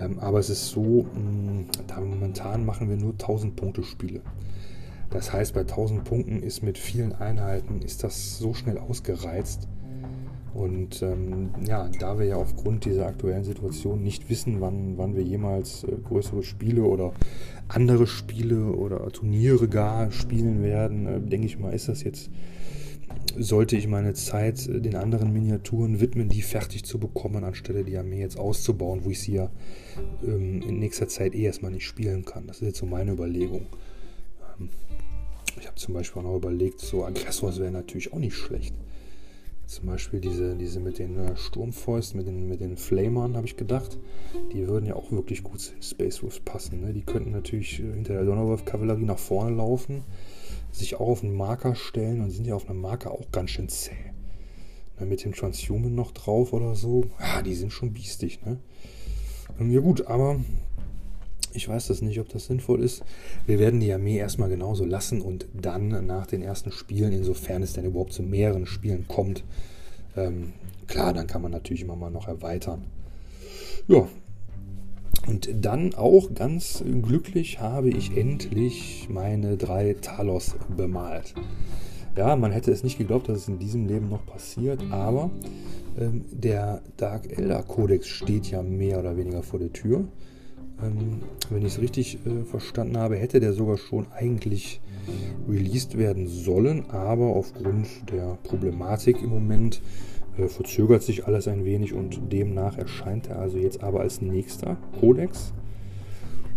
[0.00, 4.20] Ähm, aber es ist so, mm, da momentan machen wir nur 1000 Punkte Spiele.
[5.10, 9.68] Das heißt, bei 1000 Punkten ist mit vielen Einheiten ist das so schnell ausgereizt,
[10.52, 15.22] und ähm, ja, da wir ja aufgrund dieser aktuellen Situation nicht wissen, wann, wann wir
[15.22, 17.12] jemals äh, größere Spiele oder
[17.68, 22.30] andere Spiele oder Turniere gar spielen werden, äh, denke ich mal, ist das jetzt,
[23.38, 27.96] sollte ich meine Zeit äh, den anderen Miniaturen widmen, die fertig zu bekommen, anstelle die
[27.96, 29.50] Armee jetzt auszubauen, wo ich sie ja
[30.24, 32.46] ähm, in nächster Zeit eh erstmal nicht spielen kann.
[32.46, 33.66] Das ist jetzt so meine Überlegung.
[34.58, 34.70] Ähm,
[35.58, 38.74] ich habe zum Beispiel auch noch überlegt, so Aggressors wäre natürlich auch nicht schlecht.
[39.66, 43.56] Zum Beispiel diese, diese mit den äh, Sturmfäusten, mit den, mit den Flamern, habe ich
[43.56, 43.98] gedacht.
[44.52, 46.80] Die würden ja auch wirklich gut in Space Wolves passen.
[46.80, 46.92] Ne?
[46.92, 50.02] Die könnten natürlich äh, hinter der Donnerwolf-Kavallerie nach vorne laufen,
[50.72, 53.68] sich auch auf einen Marker stellen und sind ja auf einem Marker auch ganz schön
[53.68, 53.92] zäh.
[54.98, 55.06] Ne?
[55.06, 57.04] Mit dem Transhuman noch drauf oder so.
[57.18, 58.40] Ja, die sind schon biestig.
[58.44, 58.58] Ne?
[59.58, 60.40] Ja gut, aber
[61.52, 63.02] ich weiß das nicht, ob das sinnvoll ist.
[63.46, 67.72] Wir werden die Armee erstmal genauso lassen und dann nach den ersten Spielen, insofern es
[67.72, 69.44] denn überhaupt zu mehreren Spielen kommt,
[70.16, 70.52] ähm,
[70.86, 72.84] klar, dann kann man natürlich immer mal noch erweitern.
[73.88, 74.08] Ja.
[75.30, 81.34] Und dann auch ganz glücklich habe ich endlich meine drei Talos bemalt.
[82.16, 85.30] Ja, man hätte es nicht geglaubt, dass es in diesem Leben noch passiert, aber
[85.96, 90.04] ähm, der Dark Elder Codex steht ja mehr oder weniger vor der Tür.
[90.82, 94.80] Ähm, wenn ich es richtig äh, verstanden habe, hätte der sogar schon eigentlich
[95.48, 99.80] released werden sollen, aber aufgrund der Problematik im Moment
[100.36, 105.52] verzögert sich alles ein wenig und demnach erscheint er also jetzt aber als nächster Codex.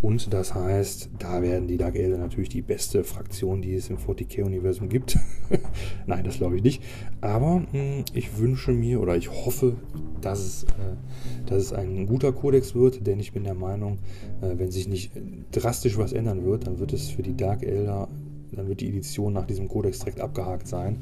[0.04, 3.96] Und das heißt, da werden die Dark Elder natürlich die beste Fraktion, die es im
[3.96, 5.16] 40k-Universum gibt.
[6.06, 6.82] Nein, das glaube ich nicht.
[7.22, 9.76] Aber mh, hm, ich wünsche mir oder ich hoffe,
[10.20, 13.98] dass es, äh, dass es ein guter Kodex wird, denn ich bin der Meinung,
[14.42, 15.10] äh, wenn sich nicht
[15.52, 18.08] drastisch was ändern wird, dann wird es für die Dark Elder,
[18.52, 20.98] dann wird die Edition nach diesem Kodex direkt abgehakt sein.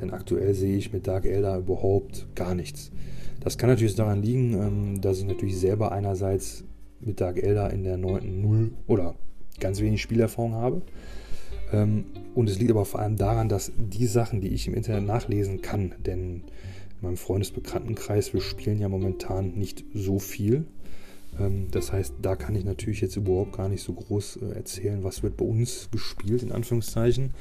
[0.00, 2.90] Denn aktuell sehe ich mit Dark Elder überhaupt gar nichts.
[3.40, 6.64] Das kann natürlich daran liegen, ähm, dass ich natürlich selber einerseits
[7.00, 8.40] mit Dark Elder in der 9.
[8.40, 9.14] Null oder
[9.60, 10.82] ganz wenig Spielerfahrung habe.
[11.72, 15.04] Ähm, und es liegt aber vor allem daran, dass die Sachen, die ich im Internet
[15.04, 16.42] nachlesen kann, denn
[17.00, 20.66] in meinem Freundesbekanntenkreis, wir spielen ja momentan nicht so viel.
[21.38, 25.04] Ähm, das heißt, da kann ich natürlich jetzt überhaupt gar nicht so groß äh, erzählen,
[25.04, 27.32] was wird bei uns gespielt, in Anführungszeichen.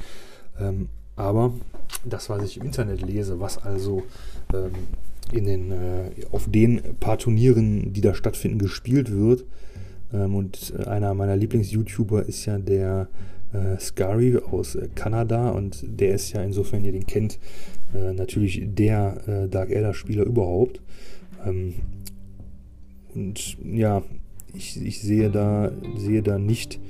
[1.17, 1.53] Ähm, aber
[2.03, 4.03] das, was ich im Internet lese, was also
[5.31, 9.45] in den, äh, auf den paar Turnieren, die da stattfinden, gespielt wird.
[10.13, 13.07] Ähm, und einer meiner Lieblings-YouTuber ist ja der
[13.53, 17.39] äh, Scary aus äh, Kanada und der ist ja, insofern ihr den kennt,
[17.93, 20.81] äh, natürlich der äh, Dark Elder-Spieler überhaupt.
[21.45, 21.75] Ähm,
[23.13, 24.03] und ja,
[24.53, 26.81] ich, ich sehe da, sehe da nicht, ähm,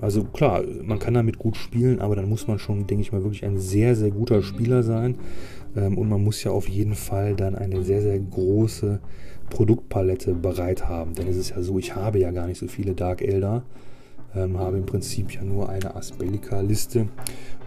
[0.00, 3.22] also klar, man kann damit gut spielen, aber dann muss man schon, denke ich mal,
[3.22, 5.16] wirklich ein sehr, sehr guter Spieler sein.
[5.76, 9.00] Ähm, und man muss ja auf jeden Fall dann eine sehr, sehr große
[9.50, 11.14] Produktpalette bereit haben.
[11.14, 13.62] Denn es ist ja so, ich habe ja gar nicht so viele Dark Elder,
[14.34, 17.08] ähm, habe im Prinzip ja nur eine Aspellica-Liste.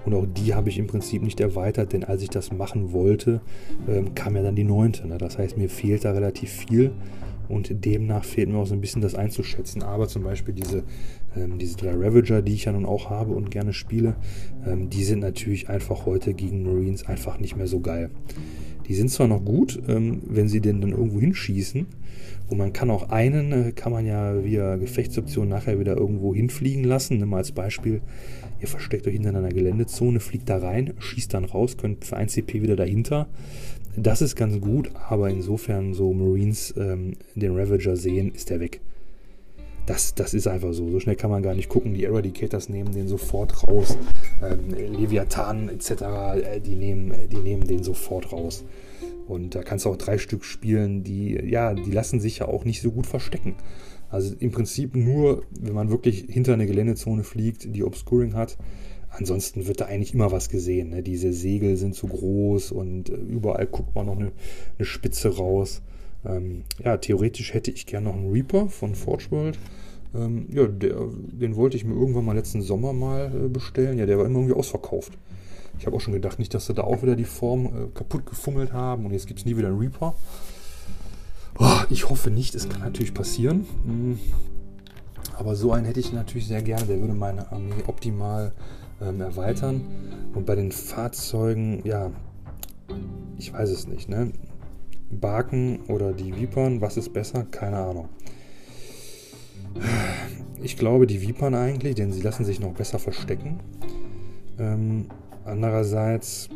[0.05, 3.41] Und auch die habe ich im Prinzip nicht erweitert, denn als ich das machen wollte,
[3.87, 5.07] ähm, kam ja dann die neunte.
[5.07, 5.17] Ne?
[5.17, 6.91] Das heißt, mir fehlt da relativ viel
[7.49, 9.83] und demnach fehlt mir auch so ein bisschen das einzuschätzen.
[9.83, 10.83] Aber zum Beispiel diese,
[11.35, 14.15] ähm, diese drei Ravager, die ich ja nun auch habe und gerne spiele,
[14.65, 18.09] ähm, die sind natürlich einfach heute gegen Marines einfach nicht mehr so geil.
[18.87, 21.87] Die sind zwar noch gut, ähm, wenn sie den dann irgendwo hinschießen.
[22.47, 26.83] Und man kann auch einen, äh, kann man ja via Gefechtsoption nachher wieder irgendwo hinfliegen
[26.83, 27.17] lassen.
[27.17, 28.01] Nimm mal als Beispiel,
[28.61, 32.33] ihr versteckt euch hinter einer Geländezone, fliegt da rein, schießt dann raus, könnt für 1
[32.33, 33.27] CP wieder dahinter.
[33.97, 38.81] Das ist ganz gut, aber insofern so Marines ähm, den Ravager sehen, ist der weg.
[39.85, 40.89] Das, das ist einfach so.
[40.89, 41.93] So schnell kann man gar nicht gucken.
[41.93, 43.97] Die Eradicators nehmen den sofort raus.
[44.41, 48.63] Ähm, Leviathan etc., äh, die, nehmen, die nehmen den sofort raus.
[49.27, 52.63] Und da kannst du auch drei Stück spielen, die, ja, die lassen sich ja auch
[52.63, 53.55] nicht so gut verstecken.
[54.09, 58.57] Also im Prinzip nur, wenn man wirklich hinter eine Geländezone fliegt, die Obscuring hat.
[59.09, 60.89] Ansonsten wird da eigentlich immer was gesehen.
[60.89, 61.01] Ne?
[61.01, 64.31] Diese Segel sind zu groß und äh, überall guckt man noch eine,
[64.77, 65.81] eine Spitze raus.
[66.25, 69.59] Ähm, ja, theoretisch hätte ich gerne noch einen Reaper von Forge World.
[70.13, 73.97] Ähm, ja, der, den wollte ich mir irgendwann mal letzten Sommer mal äh, bestellen.
[73.97, 75.13] Ja, der war immer irgendwie ausverkauft.
[75.77, 78.25] Ich habe auch schon gedacht, nicht, dass sie da auch wieder die Form äh, kaputt
[78.25, 80.15] gefummelt haben und jetzt gibt es nie wieder einen Reaper.
[81.57, 83.65] Oh, ich hoffe nicht, es kann natürlich passieren.
[83.85, 84.19] Hm.
[85.37, 86.85] Aber so einen hätte ich natürlich sehr gerne.
[86.85, 88.53] Der würde meine Armee optimal
[89.01, 89.81] ähm, erweitern.
[90.33, 92.11] Und bei den Fahrzeugen, ja,
[93.37, 94.09] ich weiß es nicht.
[94.09, 94.31] Ne?
[95.09, 97.45] Barken oder die Vipern, was ist besser?
[97.49, 98.09] Keine Ahnung.
[100.61, 103.59] Ich glaube die Vipern eigentlich, denn sie lassen sich noch besser verstecken.
[104.57, 105.07] Ähm,
[105.43, 106.49] andererseits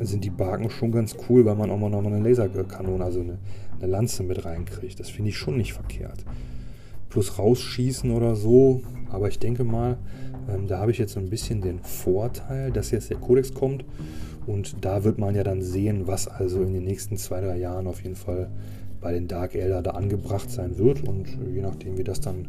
[0.00, 3.38] sind die Barken schon ganz cool, weil man auch mal noch eine Laserkanone, also eine,
[3.78, 4.98] eine Lanze mit reinkriegt.
[4.98, 6.24] Das finde ich schon nicht verkehrt.
[7.08, 8.82] Plus rausschießen oder so.
[9.10, 9.98] Aber ich denke mal,
[10.48, 13.84] ähm, da habe ich jetzt so ein bisschen den Vorteil, dass jetzt der Codex kommt
[14.46, 17.86] und da wird man ja dann sehen, was also in den nächsten zwei, drei Jahren
[17.86, 18.50] auf jeden Fall
[19.00, 21.06] bei den Dark Elder da angebracht sein wird.
[21.06, 22.48] Und je nachdem, wie das dann,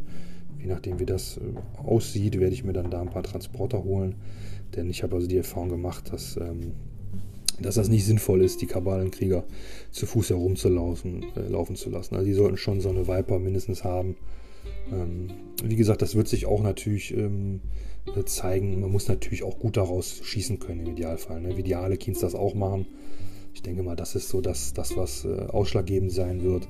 [0.60, 4.16] je nachdem, wie das äh, aussieht, werde ich mir dann da ein paar Transporter holen.
[4.76, 6.74] Denn ich habe also die Erfahrung gemacht, dass, ähm,
[7.60, 9.44] dass das nicht sinnvoll ist, die Kabalenkrieger
[9.92, 12.16] zu Fuß herumzulaufen äh, laufen zu lassen.
[12.16, 14.16] Also die sollten schon so eine Viper mindestens haben.
[14.92, 15.28] Ähm,
[15.64, 17.62] wie gesagt, das wird sich auch natürlich ähm,
[18.16, 18.80] äh, zeigen.
[18.80, 21.58] Man muss natürlich auch gut daraus schießen können im Idealfall, ne?
[21.58, 22.88] wie die Harlequins das auch machen.
[23.54, 26.68] Ich denke mal, das ist so das, das was äh, ausschlaggebend sein wird,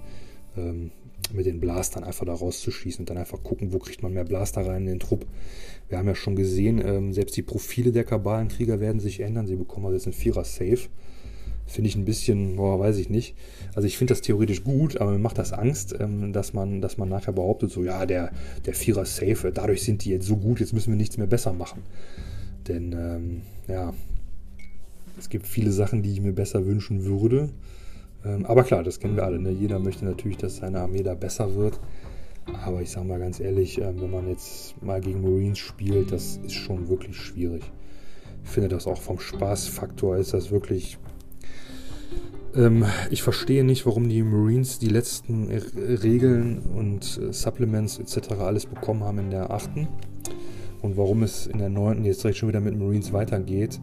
[0.56, 0.92] ähm,
[1.34, 4.66] mit den Blastern einfach da rauszuschießen und dann einfach gucken, wo kriegt man mehr Blaster
[4.66, 5.26] rein in den Trupp.
[5.90, 9.48] Wir haben ja schon gesehen, ähm, selbst die Profile der Kabalenkrieger werden sich ändern.
[9.48, 10.88] Sie bekommen also jetzt einen Vierer-Safe.
[11.68, 13.36] Finde ich ein bisschen, boah, weiß ich nicht.
[13.76, 16.98] Also ich finde das theoretisch gut, aber mir macht das Angst, ähm, dass, man, dass
[16.98, 18.32] man nachher behauptet, so ja, der,
[18.66, 21.54] der Vierer safe, dadurch sind die jetzt so gut, jetzt müssen wir nichts mehr besser
[21.54, 21.84] machen.
[22.68, 23.94] Denn ähm, ja,
[25.18, 27.50] es gibt viele Sachen, die ich mir besser wünschen würde.
[28.26, 29.40] Ähm, aber klar, das kennen wir alle.
[29.40, 29.52] Ne?
[29.52, 31.80] Jeder möchte natürlich, dass seine Armee da besser wird.
[32.64, 36.40] Aber ich sage mal ganz ehrlich, ähm, wenn man jetzt mal gegen Marines spielt, das
[36.46, 37.64] ist schon wirklich schwierig.
[38.44, 40.98] Ich finde das auch vom Spaßfaktor ist das wirklich
[42.56, 48.34] ähm, ich verstehe nicht, warum die Marines die letzten Regeln und äh, Supplements etc.
[48.40, 49.72] alles bekommen haben in der 8.
[50.82, 52.06] Und warum es in der 9.
[52.06, 53.80] jetzt direkt schon wieder mit Marines weitergeht,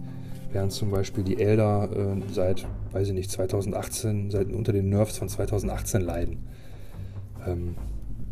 [0.53, 5.19] während zum Beispiel die Elder äh, seit, weiß ich nicht, 2018, seit unter den Nerfs
[5.19, 6.39] von 2018 leiden.
[7.47, 7.75] Ähm,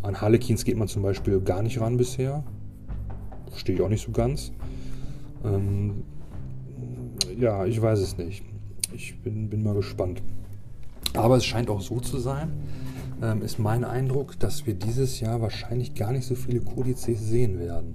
[0.03, 2.45] an Harlequins geht man zum Beispiel gar nicht ran bisher.
[3.51, 4.53] Verstehe ich auch nicht so ganz.
[5.45, 6.05] Ähm,
[7.39, 8.45] ja, ich weiß es nicht.
[8.95, 10.23] Ich bin, bin mal gespannt.
[11.15, 12.53] Aber es scheint auch so zu sein,
[13.23, 17.59] ähm, ist mein Eindruck, dass wir dieses Jahr wahrscheinlich gar nicht so viele Kodizes sehen
[17.59, 17.95] werden.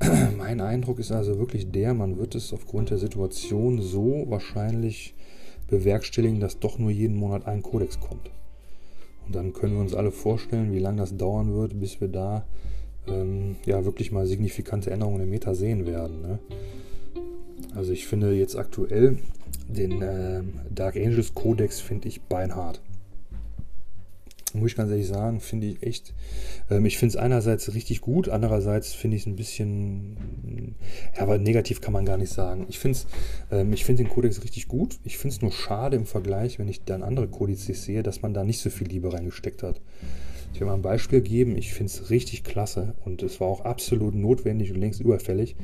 [0.36, 5.14] mein Eindruck ist also wirklich der, man wird es aufgrund der Situation so wahrscheinlich
[5.68, 8.30] bewerkstelligen, dass doch nur jeden Monat ein Kodex kommt.
[9.26, 12.44] Und dann können wir uns alle vorstellen, wie lange das dauern wird, bis wir da
[13.08, 16.22] ähm, ja wirklich mal signifikante Änderungen im Meta sehen werden.
[16.22, 16.38] Ne?
[17.74, 19.18] Also ich finde jetzt aktuell
[19.68, 22.80] den äh, Dark Angels Codex finde ich beinhart.
[24.54, 26.14] Muss ich ganz ehrlich sagen, finde ich echt.
[26.70, 30.74] Ähm, ich finde es einerseits richtig gut, andererseits finde ich es ein bisschen.
[31.14, 32.66] Ja, aber negativ kann man gar nicht sagen.
[32.68, 32.98] Ich finde
[33.50, 34.98] ähm, find den Codex richtig gut.
[35.04, 38.34] Ich finde es nur schade im Vergleich, wenn ich dann andere Kodizes sehe, dass man
[38.34, 39.80] da nicht so viel Liebe reingesteckt hat.
[40.56, 41.54] Ich will mal ein Beispiel geben.
[41.58, 45.54] Ich finde es richtig klasse und es war auch absolut notwendig und längst überfällig,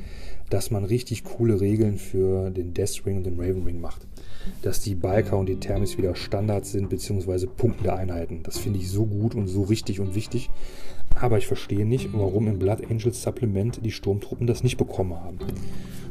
[0.51, 4.05] dass man richtig coole Regeln für den Deathring und den Raven Ring macht.
[4.61, 8.41] Dass die Biker und die Thermis wieder Standards sind, beziehungsweise punktende Einheiten.
[8.43, 10.51] Das finde ich so gut und so richtig und wichtig.
[11.19, 15.39] Aber ich verstehe nicht, warum im Blood Angels Supplement die Sturmtruppen das nicht bekommen haben.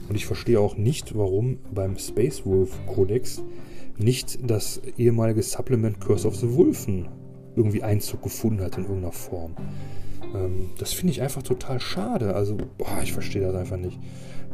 [0.08, 3.44] Und ich verstehe auch nicht, warum beim Space Wolf Codex
[3.96, 7.06] nicht das ehemalige Supplement Curse of the Wolfen
[7.56, 9.52] irgendwie Einzug gefunden hat in irgendeiner Form.
[10.34, 12.34] Ähm, das finde ich einfach total schade.
[12.34, 13.98] Also, boah, ich verstehe das einfach nicht.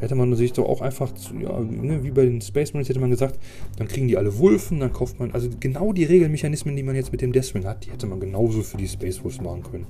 [0.00, 3.00] Hätte man sich doch auch einfach, zu, ja, ne, wie bei den Space Marines hätte
[3.00, 3.38] man gesagt,
[3.76, 7.10] dann kriegen die alle Wulfen, dann kauft man, also genau die Regelmechanismen, die man jetzt
[7.10, 9.86] mit dem Deathwing hat, die hätte man genauso für die Space Wolves machen können.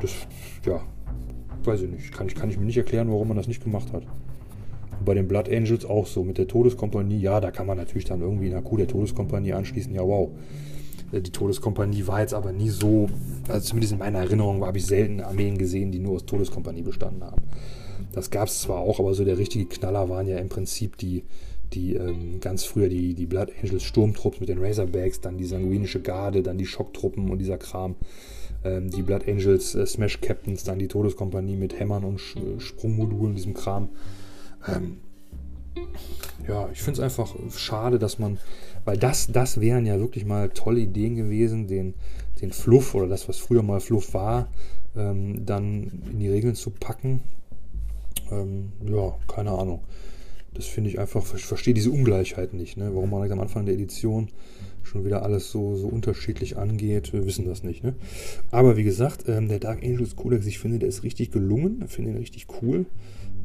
[0.00, 0.10] Das,
[0.66, 0.80] ja,
[1.64, 2.12] weiß ich nicht.
[2.12, 4.04] Kann ich, kann ich mir nicht erklären, warum man das nicht gemacht hat.
[4.98, 6.24] Und bei den Blood Angels auch so.
[6.24, 9.52] Mit der Todeskompanie, ja, da kann man natürlich dann irgendwie in der Kuh der Todeskompanie
[9.52, 9.94] anschließen.
[9.94, 10.30] Ja, wow.
[11.12, 13.08] Äh, die Todeskompanie war jetzt aber nie so,
[13.48, 17.24] also zumindest in meiner Erinnerung habe ich selten Armeen gesehen, die nur aus Todeskompanie bestanden
[17.24, 17.42] haben.
[18.12, 21.24] Das gab es zwar auch, aber so der richtige Knaller waren ja im Prinzip die,
[21.72, 26.00] die ähm, ganz früher die, die Blood Angels Sturmtrupps mit den Razorbacks, dann die sanguinische
[26.00, 27.96] Garde, dann die Schocktruppen und dieser Kram.
[28.64, 33.36] Ähm, die Blood Angels äh, Smash Captains, dann die Todeskompanie mit Hämmern und Sch Sprungmodulen,
[33.36, 33.90] diesem Kram.
[34.66, 34.98] Ähm,
[36.48, 38.38] ja, ich finde es einfach schade, dass man,
[38.84, 41.94] weil das, das wären ja wirklich mal tolle Ideen gewesen, den,
[42.40, 44.48] den Fluff oder das, was früher mal Fluff war,
[44.96, 47.22] ähm, dann in die Regeln zu packen.
[48.30, 49.80] Ähm, ja, keine Ahnung.
[50.54, 52.90] Das finde ich einfach, ich verstehe diese Ungleichheit nicht, ne?
[52.92, 54.28] warum man am Anfang der Edition
[54.82, 57.12] schon wieder alles so, so unterschiedlich angeht.
[57.12, 57.84] Wir wissen das nicht.
[57.84, 57.94] Ne?
[58.50, 61.82] Aber wie gesagt, ähm, der Dark Angels Codex, ich finde, der ist richtig gelungen.
[61.86, 62.86] Ich finde ihn richtig cool.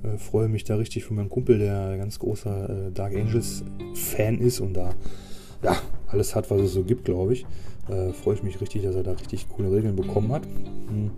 [0.06, 4.40] Äh, freue mich da richtig für meinen Kumpel, der ganz großer äh, Dark Angels Fan
[4.40, 4.94] ist und da
[5.64, 5.76] ja,
[6.08, 7.46] alles hat, was es so gibt, glaube ich.
[7.90, 10.46] Äh, freue ich mich richtig, dass er da richtig coole Regeln bekommen hat.
[10.46, 11.12] Mhm.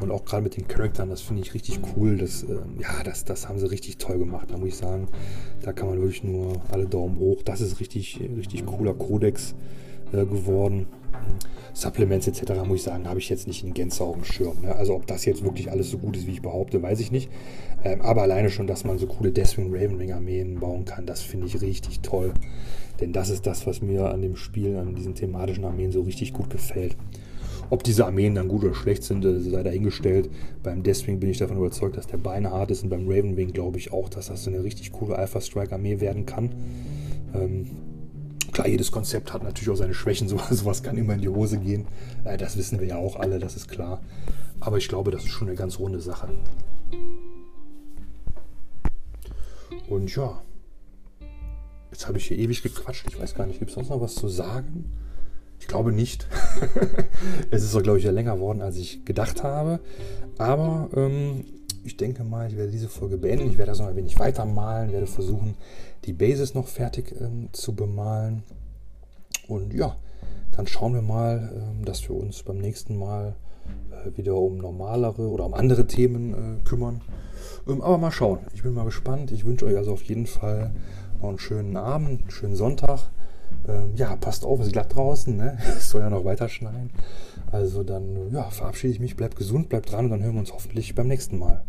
[0.00, 2.16] Und auch gerade mit den Charakteren, das finde ich richtig cool.
[2.16, 4.50] Das, äh, ja, das, das haben sie richtig toll gemacht.
[4.50, 5.08] Da muss ich sagen,
[5.62, 7.42] da kann man wirklich nur alle Daumen hoch.
[7.44, 9.54] Das ist richtig, richtig cooler Kodex
[10.12, 10.86] äh, geworden.
[11.74, 14.60] Supplements etc., muss ich sagen, habe ich jetzt nicht in Gänze auf dem Schirm.
[14.62, 14.74] Ne?
[14.74, 17.30] Also ob das jetzt wirklich alles so gut ist, wie ich behaupte, weiß ich nicht.
[17.82, 21.46] Ähm, aber alleine schon, dass man so coole Deathwing Ravenwing Armeen bauen kann, das finde
[21.46, 22.34] ich richtig toll.
[23.00, 26.32] Denn das ist das, was mir an dem Spiel, an diesen thematischen Armeen so richtig
[26.32, 26.96] gut gefällt.
[27.70, 30.28] Ob diese Armeen dann gut oder schlecht sind, äh, sei dahingestellt.
[30.62, 33.78] Beim Deathwing bin ich davon überzeugt, dass der Beine hart ist und beim Ravenwing glaube
[33.78, 36.50] ich auch, dass das so eine richtig coole Alpha Strike Armee werden kann.
[37.34, 37.70] Ähm,
[38.52, 41.58] klar, jedes Konzept hat natürlich auch seine Schwächen, so, sowas kann immer in die Hose
[41.58, 41.86] gehen.
[42.24, 44.00] Äh, das wissen wir ja auch alle, das ist klar.
[44.60, 46.28] Aber ich glaube, das ist schon eine ganz runde Sache.
[49.88, 50.40] Und ja,
[51.90, 53.06] jetzt habe ich hier ewig gequatscht.
[53.08, 54.92] Ich weiß gar nicht, gibt es sonst noch was zu sagen?
[55.58, 56.26] Ich glaube nicht.
[57.50, 59.80] es ist doch, glaube ich, ja länger worden, als ich gedacht habe.
[60.38, 61.44] Aber ähm,
[61.84, 63.48] ich denke mal, ich werde diese Folge beenden.
[63.48, 65.54] Ich werde das noch ein wenig weitermalen, werde versuchen,
[66.04, 68.42] die Basis noch fertig ähm, zu bemalen.
[69.48, 69.96] Und ja,
[70.52, 73.34] dann schauen wir mal, ähm, dass wir uns beim nächsten Mal
[73.90, 77.00] äh, wieder um normalere oder um andere Themen äh, kümmern.
[77.66, 78.40] Ähm, aber mal schauen.
[78.54, 79.30] Ich bin mal gespannt.
[79.30, 80.72] Ich wünsche euch also auf jeden Fall
[81.20, 83.10] noch einen schönen Abend, einen schönen Sonntag.
[83.68, 85.58] Ähm, ja, passt auf, es ist glatt draußen, ne?
[85.76, 86.90] es soll ja noch weiter schneien.
[87.50, 90.52] Also dann ja, verabschiede ich mich, bleibt gesund, bleibt dran und dann hören wir uns
[90.52, 91.62] hoffentlich beim nächsten Mal.